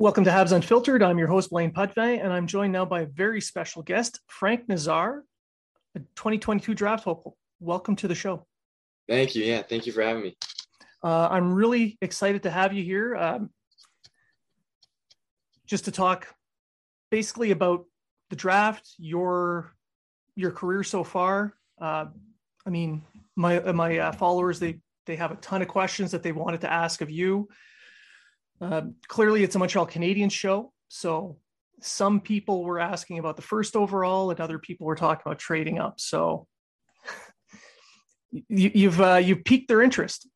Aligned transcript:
Welcome 0.00 0.22
to 0.26 0.30
Habs 0.30 0.52
Unfiltered. 0.52 1.02
I'm 1.02 1.18
your 1.18 1.26
host, 1.26 1.50
Blaine 1.50 1.72
Putney, 1.72 2.20
and 2.20 2.32
I'm 2.32 2.46
joined 2.46 2.72
now 2.72 2.84
by 2.84 3.00
a 3.00 3.06
very 3.06 3.40
special 3.40 3.82
guest, 3.82 4.20
Frank 4.28 4.68
Nazar, 4.68 5.24
a 5.96 5.98
2022 5.98 6.72
draft 6.72 7.02
hopeful. 7.02 7.36
Welcome 7.58 7.96
to 7.96 8.06
the 8.06 8.14
show. 8.14 8.46
Thank 9.08 9.34
you. 9.34 9.42
Yeah, 9.42 9.62
thank 9.62 9.86
you 9.86 9.92
for 9.92 10.02
having 10.02 10.22
me. 10.22 10.36
Uh, 11.02 11.26
I'm 11.28 11.52
really 11.52 11.98
excited 12.00 12.44
to 12.44 12.50
have 12.50 12.72
you 12.72 12.84
here 12.84 13.16
um, 13.16 13.50
just 15.66 15.86
to 15.86 15.90
talk 15.90 16.28
basically 17.10 17.50
about 17.50 17.84
the 18.30 18.36
draft, 18.36 18.94
your 18.98 19.74
your 20.36 20.52
career 20.52 20.84
so 20.84 21.02
far. 21.02 21.54
Uh, 21.80 22.04
I 22.64 22.70
mean, 22.70 23.02
my 23.34 23.58
my 23.72 23.98
uh, 23.98 24.12
followers 24.12 24.60
they 24.60 24.78
they 25.06 25.16
have 25.16 25.32
a 25.32 25.36
ton 25.36 25.60
of 25.60 25.66
questions 25.66 26.12
that 26.12 26.22
they 26.22 26.30
wanted 26.30 26.60
to 26.60 26.72
ask 26.72 27.00
of 27.00 27.10
you. 27.10 27.48
Uh, 28.60 28.82
clearly, 29.06 29.42
it's 29.42 29.54
a 29.54 29.58
Montreal 29.58 29.86
Canadiens 29.86 30.32
show. 30.32 30.72
So 30.88 31.38
some 31.80 32.20
people 32.20 32.64
were 32.64 32.80
asking 32.80 33.18
about 33.18 33.36
the 33.36 33.42
first 33.42 33.76
overall, 33.76 34.30
and 34.30 34.40
other 34.40 34.58
people 34.58 34.86
were 34.86 34.96
talking 34.96 35.22
about 35.24 35.38
trading 35.38 35.78
up. 35.78 36.00
So 36.00 36.46
you, 38.48 38.90
have 38.90 39.00
uh, 39.00 39.16
you've 39.16 39.44
piqued 39.44 39.68
their 39.68 39.82
interest. 39.82 40.28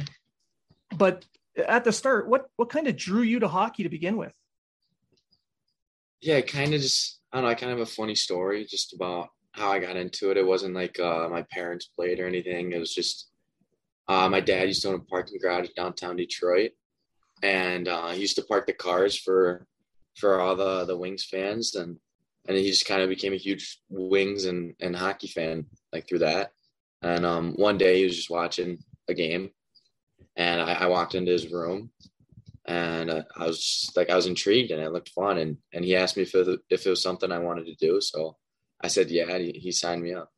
but 0.96 1.24
at 1.56 1.84
the 1.84 1.92
start, 1.92 2.28
what 2.28 2.46
what 2.56 2.68
kind 2.68 2.86
of 2.86 2.96
drew 2.96 3.22
you 3.22 3.40
to 3.40 3.48
hockey 3.48 3.82
to 3.82 3.88
begin 3.88 4.16
with? 4.16 4.32
Yeah, 6.20 6.40
kind 6.40 6.74
of 6.74 6.80
just 6.80 7.20
I 7.32 7.38
don't 7.38 7.44
know. 7.44 7.50
I 7.50 7.54
kind 7.54 7.72
of 7.72 7.78
have 7.78 7.88
a 7.88 7.90
funny 7.90 8.14
story 8.14 8.64
just 8.64 8.94
about 8.94 9.28
how 9.52 9.70
I 9.70 9.78
got 9.78 9.96
into 9.96 10.30
it. 10.30 10.36
It 10.36 10.46
wasn't 10.46 10.74
like 10.74 11.00
uh, 11.00 11.28
my 11.28 11.44
parents 11.50 11.86
played 11.86 12.20
or 12.20 12.26
anything. 12.26 12.72
It 12.72 12.78
was 12.78 12.94
just 12.94 13.28
uh, 14.08 14.28
my 14.28 14.40
dad 14.40 14.68
used 14.68 14.82
to 14.82 14.88
own 14.88 14.94
a 14.94 14.98
parking 15.00 15.38
garage 15.40 15.68
downtown 15.76 16.16
Detroit, 16.16 16.72
and 17.42 17.88
uh, 17.88 18.08
he 18.08 18.20
used 18.20 18.36
to 18.36 18.42
park 18.42 18.66
the 18.66 18.72
cars 18.72 19.16
for 19.16 19.66
for 20.16 20.40
all 20.40 20.56
the 20.56 20.84
the 20.84 20.96
Wings 20.96 21.24
fans, 21.24 21.74
and 21.74 21.98
and 22.48 22.56
he 22.56 22.70
just 22.70 22.86
kind 22.86 23.02
of 23.02 23.08
became 23.08 23.32
a 23.32 23.36
huge 23.38 23.80
Wings 23.88 24.46
and 24.46 24.74
and 24.80 24.96
hockey 24.96 25.28
fan 25.28 25.66
like 25.92 26.08
through 26.08 26.20
that. 26.20 26.52
And 27.02 27.26
um, 27.26 27.52
one 27.54 27.78
day 27.78 27.98
he 27.98 28.04
was 28.04 28.16
just 28.16 28.30
watching 28.30 28.78
a 29.08 29.14
game, 29.14 29.50
and 30.36 30.60
I, 30.60 30.72
I 30.72 30.86
walked 30.86 31.14
into 31.14 31.32
his 31.32 31.52
room, 31.52 31.90
and 32.66 33.10
uh, 33.10 33.22
I 33.36 33.46
was 33.46 33.58
just, 33.58 33.96
like 33.96 34.10
I 34.10 34.16
was 34.16 34.26
intrigued, 34.26 34.70
and 34.70 34.82
it 34.82 34.92
looked 34.92 35.10
fun, 35.10 35.38
and 35.38 35.58
and 35.72 35.84
he 35.84 35.94
asked 35.94 36.16
me 36.16 36.22
if 36.22 36.34
it, 36.34 36.60
if 36.70 36.86
it 36.86 36.90
was 36.90 37.02
something 37.02 37.30
I 37.30 37.38
wanted 37.38 37.66
to 37.66 37.74
do, 37.74 38.00
so 38.00 38.36
I 38.80 38.88
said 38.88 39.10
yeah. 39.10 39.38
He, 39.38 39.52
he 39.52 39.72
signed 39.72 40.02
me 40.02 40.14
up. 40.14 40.32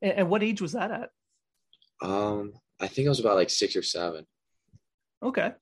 And 0.00 0.30
what 0.30 0.44
age 0.44 0.60
was 0.60 0.72
that 0.72 0.92
at? 0.92 1.10
Um, 2.00 2.52
I 2.78 2.86
think 2.86 3.06
I 3.06 3.08
was 3.08 3.18
about 3.18 3.34
like 3.34 3.50
six 3.50 3.74
or 3.74 3.82
seven. 3.82 4.24
Okay 5.20 5.52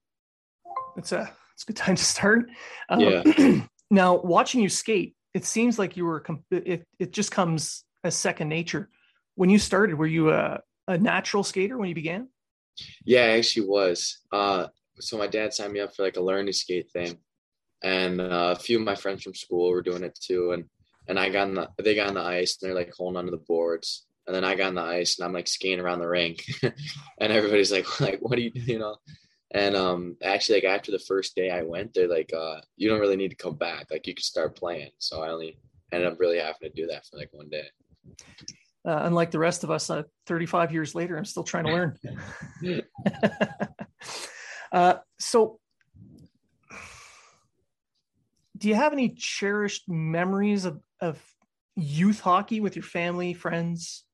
it's 0.97 1.13
a 1.13 1.31
it's 1.55 1.63
a 1.63 1.67
good 1.67 1.77
time 1.77 1.97
to 1.97 2.05
start. 2.05 2.51
Um, 2.89 3.01
yeah. 3.01 3.63
now, 3.91 4.17
watching 4.17 4.61
you 4.61 4.69
skate, 4.69 5.15
it 5.35 5.45
seems 5.45 5.79
like 5.79 5.97
you 5.97 6.05
were 6.05 6.25
it 6.51 6.87
it 6.99 7.13
just 7.13 7.31
comes 7.31 7.85
as 8.05 8.15
second 8.15 8.49
nature. 8.49 8.91
When 9.35 9.51
you 9.51 9.59
started, 9.59 9.97
were 9.97 10.07
you 10.07 10.31
a, 10.31 10.61
a 10.89 10.97
natural 10.97 11.45
skater 11.45 11.77
when 11.77 11.89
you 11.89 11.95
began? 11.95 12.29
Yeah, 13.05 13.23
I 13.23 13.39
actually 13.39 13.67
was. 13.67 14.19
Uh, 14.33 14.69
so 15.01 15.19
my 15.19 15.27
dad 15.27 15.53
signed 15.53 15.73
me 15.73 15.81
up 15.81 15.95
for 15.95 16.03
like 16.03 16.17
a 16.17 16.23
learn 16.23 16.47
to 16.47 16.53
skate 16.53 16.91
thing, 16.91 17.19
and 17.83 18.21
uh, 18.21 18.55
a 18.57 18.61
few 18.61 18.79
of 18.79 18.85
my 18.85 18.95
friends 18.95 19.23
from 19.23 19.35
school 19.35 19.71
were 19.71 19.83
doing 19.83 20.03
it 20.03 20.19
too. 20.21 20.53
And 20.53 20.65
and 21.09 21.19
I 21.19 21.29
got 21.29 21.49
on 21.49 21.55
the 21.55 21.69
they 21.83 21.95
got 21.95 22.09
on 22.09 22.15
the 22.15 22.21
ice 22.21 22.59
and 22.61 22.69
they're 22.69 22.77
like 22.77 22.93
holding 22.95 23.19
onto 23.19 23.31
the 23.31 23.45
boards, 23.49 24.07
and 24.27 24.35
then 24.35 24.45
I 24.45 24.55
got 24.55 24.69
on 24.69 24.75
the 24.75 24.83
ice 24.83 25.19
and 25.19 25.27
I'm 25.27 25.33
like 25.33 25.49
skiing 25.49 25.81
around 25.81 26.01
the 26.01 26.09
rink, 26.09 26.45
and 26.63 27.33
everybody's 27.33 27.73
like 27.73 28.01
like 28.01 28.19
what 28.21 28.39
are 28.39 28.43
you 28.43 28.53
you 28.55 28.79
know? 28.79 28.97
And 29.53 29.77
um, 29.77 30.17
actually, 30.23 30.57
like 30.57 30.65
after 30.65 30.91
the 30.91 30.99
first 30.99 31.37
day 31.37 31.51
I 31.51 31.63
went, 31.63 31.95
they're 31.95 32.09
like, 32.09 32.33
uh, 32.37 32.61
"You 32.77 32.89
don't 32.89 33.01
really 33.01 33.17
need 33.17 33.31
to 33.31 33.37
come 33.37 33.55
back. 33.55 33.87
Like 33.91 34.07
you 34.07 34.15
can 34.15 34.23
start 34.23 34.57
playing." 34.57 34.91
So 34.99 35.23
I 35.23 35.31
only 35.31 35.59
ended 35.93 36.13
up 36.13 36.19
really 36.19 36.39
having 36.39 36.57
to 36.63 36.71
do 36.71 36.87
that 36.89 37.07
for 37.07 37.17
like 37.17 37.33
one 37.33 37.49
day. 37.49 37.67
Uh, 38.87 39.01
unlike 39.03 39.31
the 39.31 39.39
rest 39.39 39.65
of 39.65 39.71
us, 39.71 39.91
uh, 39.91 40.03
35 40.27 40.73
years 40.73 40.95
later, 40.95 41.17
I'm 41.17 41.25
still 41.25 41.45
trying 41.45 41.65
to 41.65 41.73
learn. 41.73 41.99
uh, 44.73 44.95
so, 45.19 45.59
do 48.57 48.69
you 48.69 48.75
have 48.75 48.93
any 48.93 49.11
cherished 49.11 49.89
memories 49.89 50.65
of, 50.65 50.81
of 51.01 51.21
youth 51.77 52.21
hockey 52.21 52.61
with 52.61 52.77
your 52.77 52.85
family, 52.85 53.35
friends? 53.35 54.05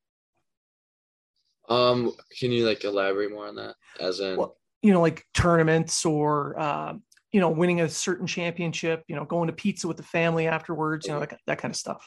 Um, 1.68 2.12
can 2.38 2.50
you 2.50 2.66
like 2.66 2.84
elaborate 2.84 3.30
more 3.30 3.46
on 3.46 3.56
that? 3.56 3.76
As 4.00 4.20
in, 4.20 4.36
well, 4.36 4.56
you 4.82 4.92
know, 4.92 5.00
like 5.00 5.24
tournaments 5.32 6.04
or, 6.04 6.58
uh, 6.58 6.94
you 7.32 7.40
know, 7.40 7.48
winning 7.48 7.80
a 7.80 7.88
certain 7.88 8.26
championship, 8.26 9.04
you 9.08 9.16
know, 9.16 9.24
going 9.24 9.46
to 9.46 9.52
pizza 9.52 9.88
with 9.88 9.96
the 9.96 10.02
family 10.02 10.46
afterwards, 10.46 11.06
you 11.06 11.12
know, 11.12 11.20
that, 11.20 11.38
that 11.46 11.58
kind 11.58 11.72
of 11.72 11.76
stuff. 11.76 12.06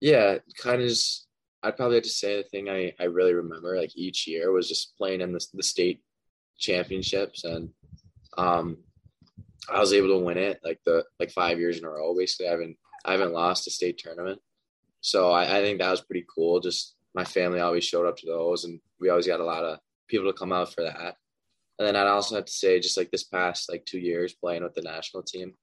Yeah, 0.00 0.38
kind 0.62 0.80
of 0.80 0.88
just, 0.88 1.26
I'd 1.62 1.76
probably 1.76 1.96
have 1.96 2.04
to 2.04 2.10
say 2.10 2.36
the 2.36 2.44
thing 2.44 2.70
I, 2.70 2.94
I 3.00 3.04
really 3.04 3.34
remember 3.34 3.76
like 3.76 3.96
each 3.96 4.26
year 4.26 4.52
was 4.52 4.68
just 4.68 4.96
playing 4.96 5.20
in 5.20 5.32
the, 5.32 5.44
the 5.54 5.62
state 5.62 6.00
championships. 6.56 7.44
And 7.44 7.70
um, 8.38 8.78
I 9.68 9.80
was 9.80 9.92
able 9.92 10.08
to 10.08 10.24
win 10.24 10.38
it 10.38 10.60
like 10.64 10.78
the, 10.86 11.04
like 11.18 11.30
five 11.30 11.58
years 11.58 11.78
in 11.78 11.84
a 11.84 11.90
row. 11.90 12.16
Basically, 12.16 12.46
I 12.46 12.52
haven't, 12.52 12.76
I 13.04 13.12
haven't 13.12 13.32
lost 13.32 13.66
a 13.66 13.70
state 13.70 13.98
tournament. 13.98 14.40
So 15.00 15.30
I, 15.30 15.58
I 15.58 15.60
think 15.62 15.80
that 15.80 15.90
was 15.90 16.00
pretty 16.00 16.24
cool. 16.32 16.60
Just 16.60 16.94
my 17.14 17.24
family 17.24 17.60
always 17.60 17.84
showed 17.84 18.06
up 18.06 18.16
to 18.18 18.26
those 18.26 18.64
and 18.64 18.80
we 19.00 19.10
always 19.10 19.26
got 19.26 19.40
a 19.40 19.44
lot 19.44 19.64
of 19.64 19.78
people 20.06 20.32
to 20.32 20.38
come 20.38 20.52
out 20.52 20.72
for 20.72 20.84
that. 20.84 21.16
And 21.78 21.86
then 21.86 21.96
I'd 21.96 22.08
also 22.08 22.34
have 22.34 22.46
to 22.46 22.52
say, 22.52 22.80
just 22.80 22.96
like 22.96 23.10
this 23.10 23.24
past 23.24 23.70
like 23.70 23.84
two 23.84 24.00
years 24.00 24.34
playing 24.34 24.64
with 24.64 24.74
the 24.74 24.82
national 24.82 25.22
team, 25.22 25.54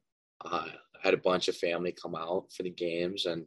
uh, 0.43 0.65
I 0.67 0.99
had 1.03 1.13
a 1.13 1.17
bunch 1.17 1.47
of 1.47 1.57
family 1.57 1.93
come 1.93 2.15
out 2.15 2.45
for 2.55 2.63
the 2.63 2.69
games, 2.69 3.25
and 3.25 3.45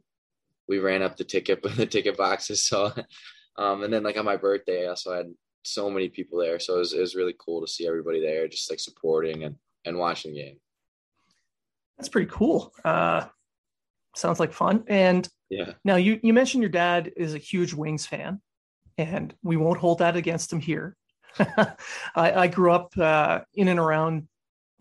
we 0.67 0.79
ran 0.79 1.01
up 1.01 1.17
the 1.17 1.23
ticket 1.23 1.61
but 1.61 1.75
the 1.77 1.85
ticket 1.85 2.17
boxes. 2.17 2.65
So, 2.65 2.93
um, 3.57 3.83
and 3.83 3.91
then 3.91 4.03
like 4.03 4.17
on 4.17 4.25
my 4.25 4.37
birthday, 4.37 4.85
I 4.85 4.89
also 4.89 5.15
had 5.15 5.33
so 5.63 5.89
many 5.89 6.09
people 6.09 6.39
there. 6.39 6.59
So 6.59 6.75
it 6.75 6.79
was, 6.79 6.93
it 6.93 7.01
was 7.01 7.15
really 7.15 7.35
cool 7.39 7.61
to 7.61 7.67
see 7.67 7.87
everybody 7.87 8.21
there, 8.21 8.47
just 8.47 8.69
like 8.69 8.79
supporting 8.79 9.43
and 9.43 9.55
and 9.85 9.97
watching 9.97 10.33
the 10.33 10.41
game. 10.43 10.57
That's 11.97 12.09
pretty 12.09 12.29
cool. 12.31 12.73
Uh, 12.85 13.25
sounds 14.15 14.39
like 14.39 14.53
fun. 14.53 14.83
And 14.87 15.27
yeah. 15.49 15.73
Now 15.83 15.95
you 15.95 16.19
you 16.21 16.33
mentioned 16.33 16.61
your 16.61 16.69
dad 16.69 17.11
is 17.17 17.33
a 17.33 17.39
huge 17.39 17.73
Wings 17.73 18.05
fan, 18.05 18.41
and 18.97 19.33
we 19.43 19.57
won't 19.57 19.79
hold 19.79 19.99
that 19.99 20.15
against 20.15 20.53
him 20.53 20.59
here. 20.59 20.95
I, 21.39 21.75
I, 22.15 22.47
grew 22.47 22.71
up 22.71 22.97
uh, 22.97 23.41
in 23.53 23.67
and 23.67 23.79
around 23.79 24.27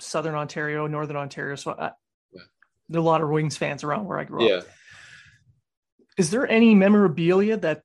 Southern 0.01 0.35
Ontario, 0.35 0.87
Northern 0.87 1.17
Ontario, 1.17 1.57
so 1.57 1.73
I, 1.73 1.93
yeah. 2.33 2.43
there 2.89 3.01
are 3.01 3.03
a 3.03 3.07
lot 3.07 3.23
of 3.23 3.29
Wings 3.29 3.57
fans 3.57 3.85
around 3.85 4.07
where 4.07 4.19
I 4.19 4.25
grew 4.25 4.49
yeah. 4.49 4.57
up. 4.57 4.67
Is 6.17 6.31
there 6.31 6.49
any 6.49 6.75
memorabilia 6.75 7.57
that 7.59 7.83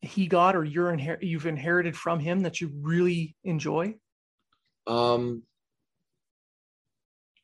he 0.00 0.26
got 0.26 0.54
or 0.54 0.64
you're 0.64 0.92
inher- 0.92 1.22
you've 1.22 1.46
inherited 1.46 1.96
from 1.96 2.20
him 2.20 2.40
that 2.40 2.60
you 2.60 2.70
really 2.80 3.34
enjoy? 3.44 3.94
Um, 4.86 5.42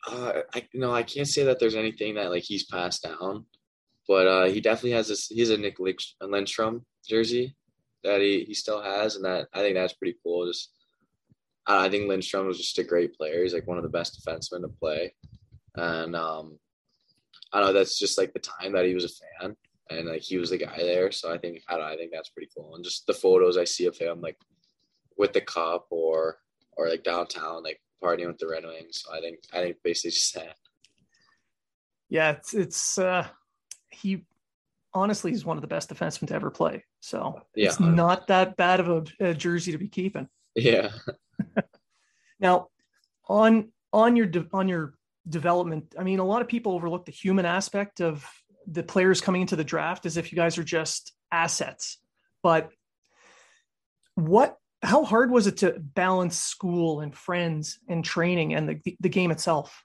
Uh, 0.06 0.42
I 0.54 0.68
know 0.74 0.94
I 0.94 1.02
can't 1.02 1.26
say 1.26 1.44
that 1.44 1.58
there's 1.58 1.74
anything 1.74 2.14
that 2.14 2.30
like 2.30 2.42
he's 2.42 2.66
passed 2.66 3.02
down, 3.02 3.46
but 4.06 4.26
uh, 4.26 4.44
he 4.46 4.60
definitely 4.60 4.92
has 4.92 5.08
this. 5.08 5.28
He's 5.28 5.50
a 5.50 5.56
Nick 5.56 5.78
Lidstrom 5.78 6.82
jersey 7.08 7.56
that 8.04 8.20
he 8.20 8.44
he 8.44 8.54
still 8.54 8.82
has, 8.82 9.16
and 9.16 9.24
that 9.24 9.48
I 9.52 9.60
think 9.60 9.74
that's 9.74 9.94
pretty 9.94 10.16
cool. 10.22 10.46
Just 10.46 10.72
I 11.66 11.88
think 11.88 12.04
Lidstrom 12.04 12.46
was 12.46 12.58
just 12.58 12.78
a 12.78 12.84
great 12.84 13.16
player. 13.16 13.42
He's 13.42 13.54
like 13.54 13.66
one 13.66 13.78
of 13.78 13.82
the 13.82 13.90
best 13.90 14.20
defensemen 14.20 14.62
to 14.62 14.68
play, 14.68 15.14
and 15.74 16.14
um, 16.14 16.58
I 17.52 17.58
don't 17.58 17.68
know. 17.68 17.72
That's 17.72 17.98
just 17.98 18.18
like 18.18 18.32
the 18.32 18.40
time 18.40 18.72
that 18.72 18.86
he 18.86 18.94
was 18.94 19.04
a 19.04 19.42
fan, 19.42 19.56
and 19.90 20.08
like 20.08 20.22
he 20.22 20.36
was 20.36 20.50
the 20.50 20.58
guy 20.58 20.76
there. 20.76 21.10
So 21.10 21.32
I 21.32 21.38
think 21.38 21.62
I 21.68 21.76
I 21.76 21.96
think 21.96 22.10
that's 22.12 22.30
pretty 22.30 22.50
cool. 22.56 22.74
And 22.74 22.84
just 22.84 23.06
the 23.06 23.14
photos 23.14 23.56
I 23.56 23.64
see 23.64 23.86
of 23.86 23.96
him 23.96 24.20
like 24.20 24.36
with 25.16 25.32
the 25.32 25.40
cup 25.40 25.86
or 25.90 26.38
or 26.76 26.88
like 26.88 27.04
downtown, 27.04 27.62
like 27.62 27.80
partying 28.02 28.26
with 28.26 28.38
the 28.38 28.48
Red 28.48 28.64
Wings. 28.64 29.04
So 29.04 29.14
I 29.14 29.20
think 29.20 29.38
I 29.52 29.62
think 29.62 29.76
basically 29.82 30.10
just 30.10 30.34
that. 30.34 30.56
Yeah, 32.08 32.32
it's 32.32 32.54
it's 32.54 32.98
uh 32.98 33.26
he 33.90 34.26
honestly 34.92 35.30
he's 35.30 35.44
one 35.44 35.56
of 35.56 35.62
the 35.62 35.68
best 35.68 35.90
defensemen 35.90 36.28
to 36.28 36.34
ever 36.34 36.50
play. 36.50 36.84
So 37.04 37.42
yeah, 37.54 37.66
it's 37.66 37.78
not 37.78 38.28
that 38.28 38.56
bad 38.56 38.80
of 38.80 38.88
a, 38.88 39.28
a 39.28 39.34
jersey 39.34 39.72
to 39.72 39.78
be 39.78 39.88
keeping. 39.88 40.26
Yeah. 40.54 40.88
now, 42.40 42.68
on 43.28 43.72
on 43.92 44.16
your 44.16 44.24
de- 44.24 44.48
on 44.54 44.68
your 44.68 44.94
development, 45.28 45.94
I 45.98 46.02
mean, 46.02 46.18
a 46.18 46.24
lot 46.24 46.40
of 46.40 46.48
people 46.48 46.72
overlook 46.72 47.04
the 47.04 47.12
human 47.12 47.44
aspect 47.44 48.00
of 48.00 48.26
the 48.66 48.82
players 48.82 49.20
coming 49.20 49.42
into 49.42 49.54
the 49.54 49.64
draft 49.64 50.06
as 50.06 50.16
if 50.16 50.32
you 50.32 50.36
guys 50.36 50.56
are 50.56 50.64
just 50.64 51.12
assets. 51.30 51.98
But 52.42 52.70
what 54.14 54.56
how 54.82 55.04
hard 55.04 55.30
was 55.30 55.46
it 55.46 55.58
to 55.58 55.78
balance 55.78 56.38
school 56.38 57.00
and 57.00 57.14
friends 57.14 57.80
and 57.86 58.02
training 58.02 58.54
and 58.54 58.66
the 58.66 58.96
the 59.00 59.10
game 59.10 59.30
itself? 59.30 59.84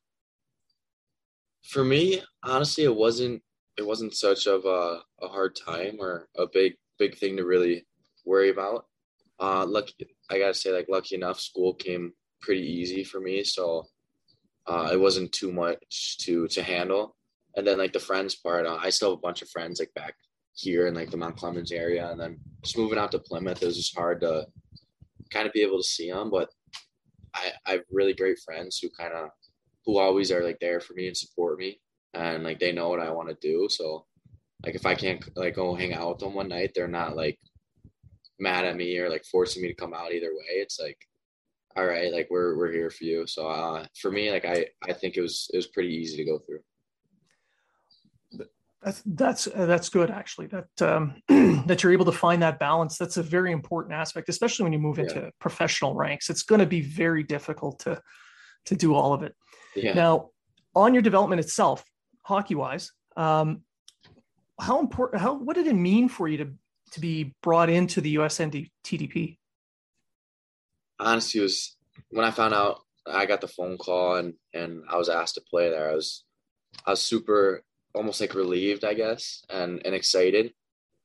For 1.64 1.84
me, 1.84 2.24
honestly, 2.44 2.86
it 2.86 2.96
wasn't 2.96 3.44
it 3.78 3.86
wasn't 3.86 4.16
such 4.16 4.48
of 4.48 4.64
a, 4.64 5.02
a 5.22 5.28
hard 5.28 5.58
time 5.58 5.98
or 6.00 6.30
a 6.38 6.48
big 6.48 6.76
big 7.00 7.18
thing 7.18 7.38
to 7.38 7.46
really 7.46 7.86
worry 8.26 8.50
about. 8.50 8.86
Uh, 9.40 9.66
lucky, 9.66 9.94
I 10.30 10.38
gotta 10.38 10.54
say, 10.54 10.72
like 10.72 10.88
lucky 10.90 11.16
enough, 11.16 11.40
school 11.40 11.74
came 11.74 12.14
pretty 12.42 12.62
easy 12.62 13.04
for 13.04 13.20
me, 13.20 13.44
so 13.44 13.88
uh, 14.68 14.90
it 14.92 15.00
wasn't 15.00 15.32
too 15.32 15.52
much 15.52 16.18
to 16.20 16.48
to 16.50 16.62
handle. 16.62 17.16
And 17.56 17.66
then 17.66 17.78
like 17.78 17.94
the 17.94 18.00
friends 18.00 18.36
part, 18.36 18.66
uh, 18.66 18.78
I 18.82 18.90
still 18.90 19.12
have 19.12 19.20
a 19.20 19.22
bunch 19.22 19.42
of 19.42 19.50
friends 19.50 19.80
like 19.80 19.94
back 19.96 20.14
here 20.54 20.88
in 20.88 20.94
like 20.94 21.10
the 21.10 21.18
Mount 21.18 21.38
Clemens 21.38 21.72
area, 21.72 22.10
and 22.12 22.20
then 22.20 22.40
just 22.64 22.78
moving 22.78 23.00
out 23.00 23.12
to 23.14 23.20
Plymouth, 23.20 23.64
it 23.64 23.66
was 23.66 23.78
just 23.78 23.98
hard 23.98 24.22
to 24.22 24.46
kind 25.32 25.48
of 25.48 25.54
be 25.54 25.62
able 25.62 25.78
to 25.78 25.84
see 25.84 26.12
them. 26.12 26.30
But 26.30 26.50
I 27.34 27.52
I 27.66 27.72
have 27.72 27.84
really 27.92 28.14
great 28.14 28.40
friends 28.46 28.80
who 28.80 28.90
kind 28.90 29.14
of 29.14 29.30
who 29.86 29.98
always 29.98 30.32
are 30.32 30.44
like 30.44 30.60
there 30.60 30.82
for 30.82 30.94
me 30.94 31.08
and 31.08 31.18
support 31.18 31.58
me 31.58 31.80
and 32.14 32.44
like 32.44 32.60
they 32.60 32.72
know 32.72 32.90
what 32.90 33.00
I 33.00 33.12
want 33.12 33.30
to 33.30 33.36
do. 33.36 33.68
So 33.70 34.06
like 34.66 34.76
if 34.76 34.86
I 34.86 34.96
can't 34.96 35.24
like 35.38 35.56
go 35.56 35.76
hang 35.76 35.94
out 35.94 36.10
with 36.10 36.20
them 36.20 36.34
one 36.34 36.50
night, 36.50 36.72
they're 36.76 36.88
not 36.88 37.16
like 37.16 37.40
mad 38.40 38.66
at 38.66 38.76
me 38.76 38.98
or 38.98 39.10
like 39.10 39.26
forcing 39.26 39.62
me 39.62 39.70
to 39.70 39.74
come 39.74 39.94
out 39.94 40.14
either 40.14 40.32
way. 40.32 40.56
It's 40.56 40.80
like, 40.80 40.98
all 41.76 41.86
right, 41.86 42.12
like 42.12 42.28
we're 42.30 42.58
we're 42.58 42.72
here 42.72 42.90
for 42.90 43.04
you. 43.04 43.26
So 43.28 43.48
uh, 43.48 43.86
for 44.02 44.12
me, 44.12 44.32
like 44.32 44.46
I 44.46 44.68
I 44.84 44.94
think 44.94 45.16
it 45.16 45.22
was 45.22 45.50
it 45.54 45.58
was 45.58 45.68
pretty 45.68 45.94
easy 45.94 46.18
to 46.18 46.26
go 46.26 46.40
through. 46.40 46.60
That's 48.82 49.04
that's 49.06 49.48
uh, 49.48 49.66
that's 49.66 49.90
good 49.90 50.10
actually. 50.10 50.48
That 50.48 50.82
um, 50.82 51.22
that 51.68 51.84
you're 51.84 51.92
able 51.92 52.06
to 52.06 52.12
find 52.12 52.42
that 52.42 52.60
balance. 52.60 52.98
That's 52.98 53.18
a 53.18 53.24
very 53.24 53.52
important 53.52 53.94
aspect, 53.94 54.30
especially 54.30 54.64
when 54.64 54.74
you 54.74 54.80
move 54.80 55.00
into 55.00 55.20
yeah. 55.20 55.30
professional 55.40 55.96
ranks. 55.96 56.30
It's 56.30 56.44
going 56.44 56.60
to 56.60 56.66
be 56.66 56.82
very 56.82 57.24
difficult 57.24 57.80
to 57.80 58.02
to 58.66 58.76
do 58.76 58.96
all 58.96 59.14
of 59.14 59.24
it. 59.24 59.36
Yeah. 59.76 59.94
Now, 59.94 60.30
on 60.76 60.94
your 60.94 61.04
development 61.04 61.40
itself, 61.40 61.84
hockey 62.24 62.56
wise. 62.56 62.92
Um, 63.18 63.64
how 64.60 64.80
important? 64.80 65.22
How 65.22 65.34
what 65.34 65.56
did 65.56 65.68
it 65.68 65.76
mean 65.76 66.10
for 66.10 66.28
you 66.28 66.38
to 66.38 66.52
to 66.92 67.00
be 67.00 67.36
brought 67.42 67.70
into 67.70 68.02
the 68.02 68.16
USND 68.16 68.70
TDP? 68.84 69.38
Honestly, 71.00 71.42
was 71.42 71.76
when 72.10 72.26
I 72.26 72.32
found 72.32 72.54
out 72.54 72.82
I 73.08 73.26
got 73.26 73.42
the 73.42 73.48
phone 73.48 73.78
call 73.78 74.16
and 74.16 74.34
and 74.54 74.84
I 74.90 74.98
was 74.98 75.10
asked 75.10 75.36
to 75.36 75.42
play 75.42 75.70
there. 75.70 75.90
I 75.90 75.96
was 75.96 76.24
I 76.86 76.92
was 76.92 77.02
super 77.02 77.64
almost 77.94 78.22
like 78.22 78.36
relieved, 78.36 78.84
I 78.84 78.94
guess, 78.94 79.44
and 79.50 79.82
and 79.86 79.96
excited 79.96 80.54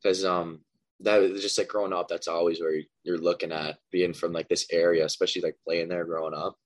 because 0.02 0.24
um 0.24 0.60
that 1.00 1.18
was 1.18 1.42
just 1.42 1.58
like 1.58 1.68
growing 1.68 1.92
up. 1.92 2.08
That's 2.08 2.28
always 2.28 2.60
where 2.60 2.80
you're 3.02 3.18
looking 3.18 3.52
at 3.52 3.78
being 3.90 4.14
from 4.14 4.32
like 4.32 4.48
this 4.48 4.66
area, 4.70 5.04
especially 5.04 5.42
like 5.42 5.56
playing 5.64 5.88
there 5.88 6.04
growing 6.04 6.34
up, 6.34 6.56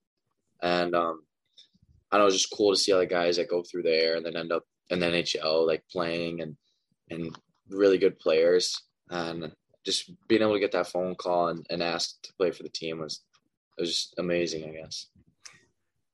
and 0.63 0.95
um 0.95 1.23
I 2.11 2.19
know, 2.19 2.27
it's 2.27 2.37
just 2.37 2.55
cool 2.57 2.73
to 2.73 2.79
see 2.79 2.93
other 2.93 3.05
guys 3.05 3.37
that 3.37 3.51
go 3.51 3.63
through 3.63 3.83
there 3.83 4.17
and 4.17 4.25
then 4.25 4.37
end 4.37 4.51
up 4.51 4.65
in 4.89 5.01
the 5.01 5.07
NHL, 5.07 5.67
like 5.67 5.85
playing 5.91 6.41
and 6.41 6.57
and 7.11 7.37
really 7.69 7.99
good 7.99 8.19
players. 8.19 8.81
And 9.11 9.53
just 9.85 10.11
being 10.29 10.43
able 10.43 10.55
to 10.55 10.61
get 10.61 10.73
that 10.73 10.89
phone 10.89 11.15
call 11.15 11.49
and, 11.49 11.67
and 11.71 11.83
asked 11.83 12.23
to 12.25 12.35
play 12.35 12.51
for 12.51 12.63
the 12.63 12.69
team 12.69 13.01
was 13.01 13.23
it 13.79 13.83
was 13.83 13.95
just 13.95 14.15
amazing, 14.19 14.69
I 14.69 14.83
guess. 14.83 15.07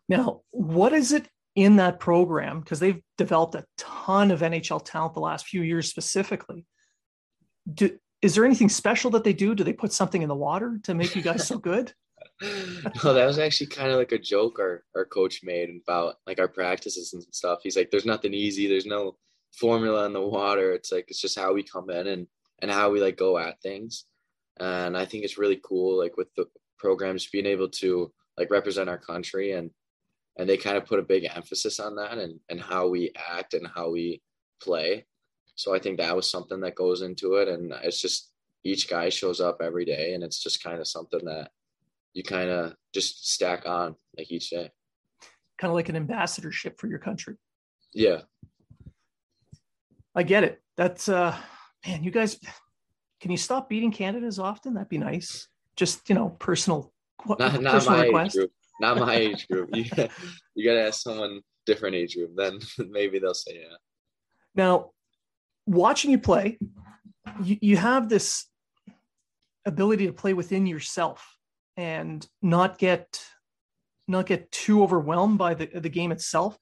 Now, 0.08 0.43
what 0.50 0.93
is 0.93 1.12
it 1.12 1.29
in 1.56 1.76
that 1.76 1.99
program? 1.99 2.61
Because 2.61 2.79
they've 2.79 3.00
developed 3.17 3.55
a 3.55 3.64
ton 3.79 4.31
of 4.31 4.41
NHL 4.41 4.85
talent 4.85 5.14
the 5.14 5.20
last 5.20 5.46
few 5.46 5.62
years 5.62 5.88
specifically. 5.88 6.67
Do, 7.73 7.99
is 8.20 8.35
there 8.35 8.44
anything 8.44 8.69
special 8.69 9.11
that 9.12 9.25
they 9.25 9.32
do? 9.32 9.55
Do 9.55 9.64
they 9.64 9.73
put 9.73 9.93
something 9.93 10.20
in 10.20 10.29
the 10.29 10.35
water 10.35 10.79
to 10.85 10.94
make 10.94 11.17
you 11.17 11.23
guys 11.23 11.46
so 11.46 11.58
good? 11.58 11.93
no, 12.43 13.14
that 13.14 13.26
was 13.26 13.38
actually 13.38 13.69
kind 13.69 13.91
of 13.91 13.96
like 13.96 14.12
a 14.12 14.19
joke 14.19 14.58
our, 14.58 14.82
our 14.96 15.05
coach 15.05 15.41
made 15.43 15.70
about 15.87 16.17
like 16.26 16.38
our 16.38 16.49
practices 16.49 17.12
and 17.12 17.23
stuff. 17.32 17.61
He's 17.62 17.76
like, 17.76 17.91
there's 17.91 18.06
nothing 18.06 18.35
easy. 18.35 18.67
There's 18.67 18.87
no 18.87 19.17
formula 19.56 20.06
in 20.06 20.12
the 20.12 20.20
water. 20.20 20.72
It's 20.72 20.92
like, 20.92 21.06
it's 21.08 21.20
just 21.20 21.38
how 21.38 21.52
we 21.52 21.62
come 21.62 21.90
in 21.90 22.06
and, 22.06 22.26
and 22.60 22.70
how 22.70 22.90
we 22.90 23.00
like 23.00 23.16
go 23.16 23.38
at 23.38 23.60
things. 23.60 24.04
And 24.58 24.96
I 24.96 25.04
think 25.04 25.24
it's 25.24 25.38
really 25.38 25.60
cool, 25.62 25.98
like 25.98 26.16
with 26.16 26.32
the 26.34 26.46
programs 26.78 27.26
being 27.26 27.46
able 27.46 27.68
to 27.68 28.12
like 28.38 28.50
represent 28.50 28.88
our 28.88 28.98
country 28.98 29.52
and, 29.52 29.70
and 30.38 30.48
they 30.48 30.56
kind 30.56 30.76
of 30.76 30.86
put 30.86 30.98
a 30.98 31.02
big 31.02 31.28
emphasis 31.34 31.78
on 31.78 31.96
that 31.96 32.18
and, 32.18 32.40
and 32.48 32.60
how 32.60 32.88
we 32.88 33.12
act 33.16 33.54
and 33.54 33.66
how 33.72 33.90
we 33.90 34.20
play. 34.60 35.06
So 35.55 35.74
I 35.74 35.79
think 35.79 35.98
that 35.98 36.17
was 36.17 36.29
something 36.29 36.60
that 36.60 36.74
goes 36.74 37.02
into 37.02 37.34
it. 37.34 37.48
And 37.48 37.72
it's 37.82 38.00
just 38.00 38.32
each 38.64 38.88
guy 38.88 39.08
shows 39.08 39.40
up 39.40 39.58
every 39.62 39.84
day 39.84 40.14
and 40.14 40.24
it's 40.24 40.43
just 40.43 40.62
kind 40.62 40.81
of 40.81 40.88
something 40.88 41.24
that 41.26 41.50
you 42.12 42.22
kind 42.22 42.50
of 42.50 42.74
just 42.93 43.32
stack 43.32 43.67
on 43.67 43.94
like 44.17 44.31
each 44.31 44.50
day. 44.50 44.70
Kind 45.58 45.70
of 45.70 45.74
like 45.74 45.88
an 45.88 45.96
ambassadorship 45.96 46.81
for 46.81 46.88
your 46.88 46.98
country. 46.98 47.36
Yeah. 47.93 48.22
I 50.14 50.22
get 50.22 50.44
it. 50.44 50.62
That's 50.76 51.08
uh 51.08 51.36
man, 51.86 52.04
you 52.04 52.10
guys 52.10 52.38
can 53.20 53.30
you 53.30 53.36
stop 53.36 53.68
beating 53.68 53.90
Canada 53.90 54.26
as 54.26 54.38
often? 54.38 54.74
That'd 54.74 54.90
be 54.90 54.98
nice. 54.98 55.48
Just, 55.76 56.08
you 56.10 56.14
know, 56.14 56.36
personal 56.38 56.92
not, 57.26 57.38
not 57.60 57.72
personal 57.72 57.98
my 57.98 58.04
request. 58.04 58.36
age 58.36 58.38
group. 58.38 58.52
Not 58.80 58.98
my 58.98 59.14
age 59.14 59.48
group. 59.48 59.70
You, 59.74 59.84
you 60.54 60.64
gotta 60.68 60.86
ask 60.86 61.00
someone 61.00 61.40
different 61.64 61.96
age 61.96 62.16
group, 62.16 62.32
then 62.36 62.58
maybe 62.90 63.18
they'll 63.18 63.34
say 63.34 63.60
yeah. 63.62 63.76
Now, 64.54 64.90
watching 65.66 66.10
you 66.10 66.18
play, 66.18 66.58
you, 67.42 67.56
you 67.60 67.76
have 67.76 68.08
this 68.08 68.46
ability 69.64 70.06
to 70.06 70.12
play 70.12 70.34
within 70.34 70.66
yourself 70.66 71.26
and 71.76 72.26
not 72.42 72.78
get 72.78 73.24
not 74.06 74.26
get 74.26 74.52
too 74.52 74.82
overwhelmed 74.82 75.38
by 75.38 75.54
the 75.54 75.66
the 75.66 75.88
game 75.88 76.12
itself. 76.12 76.58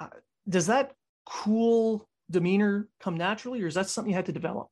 Uh, 0.00 0.08
does 0.48 0.66
that 0.66 0.94
cool 1.24 2.08
demeanor 2.32 2.88
come 3.00 3.16
naturally, 3.16 3.62
or 3.62 3.66
is 3.68 3.74
that 3.74 3.88
something 3.88 4.10
you 4.10 4.16
had 4.16 4.26
to 4.26 4.32
develop? 4.32 4.68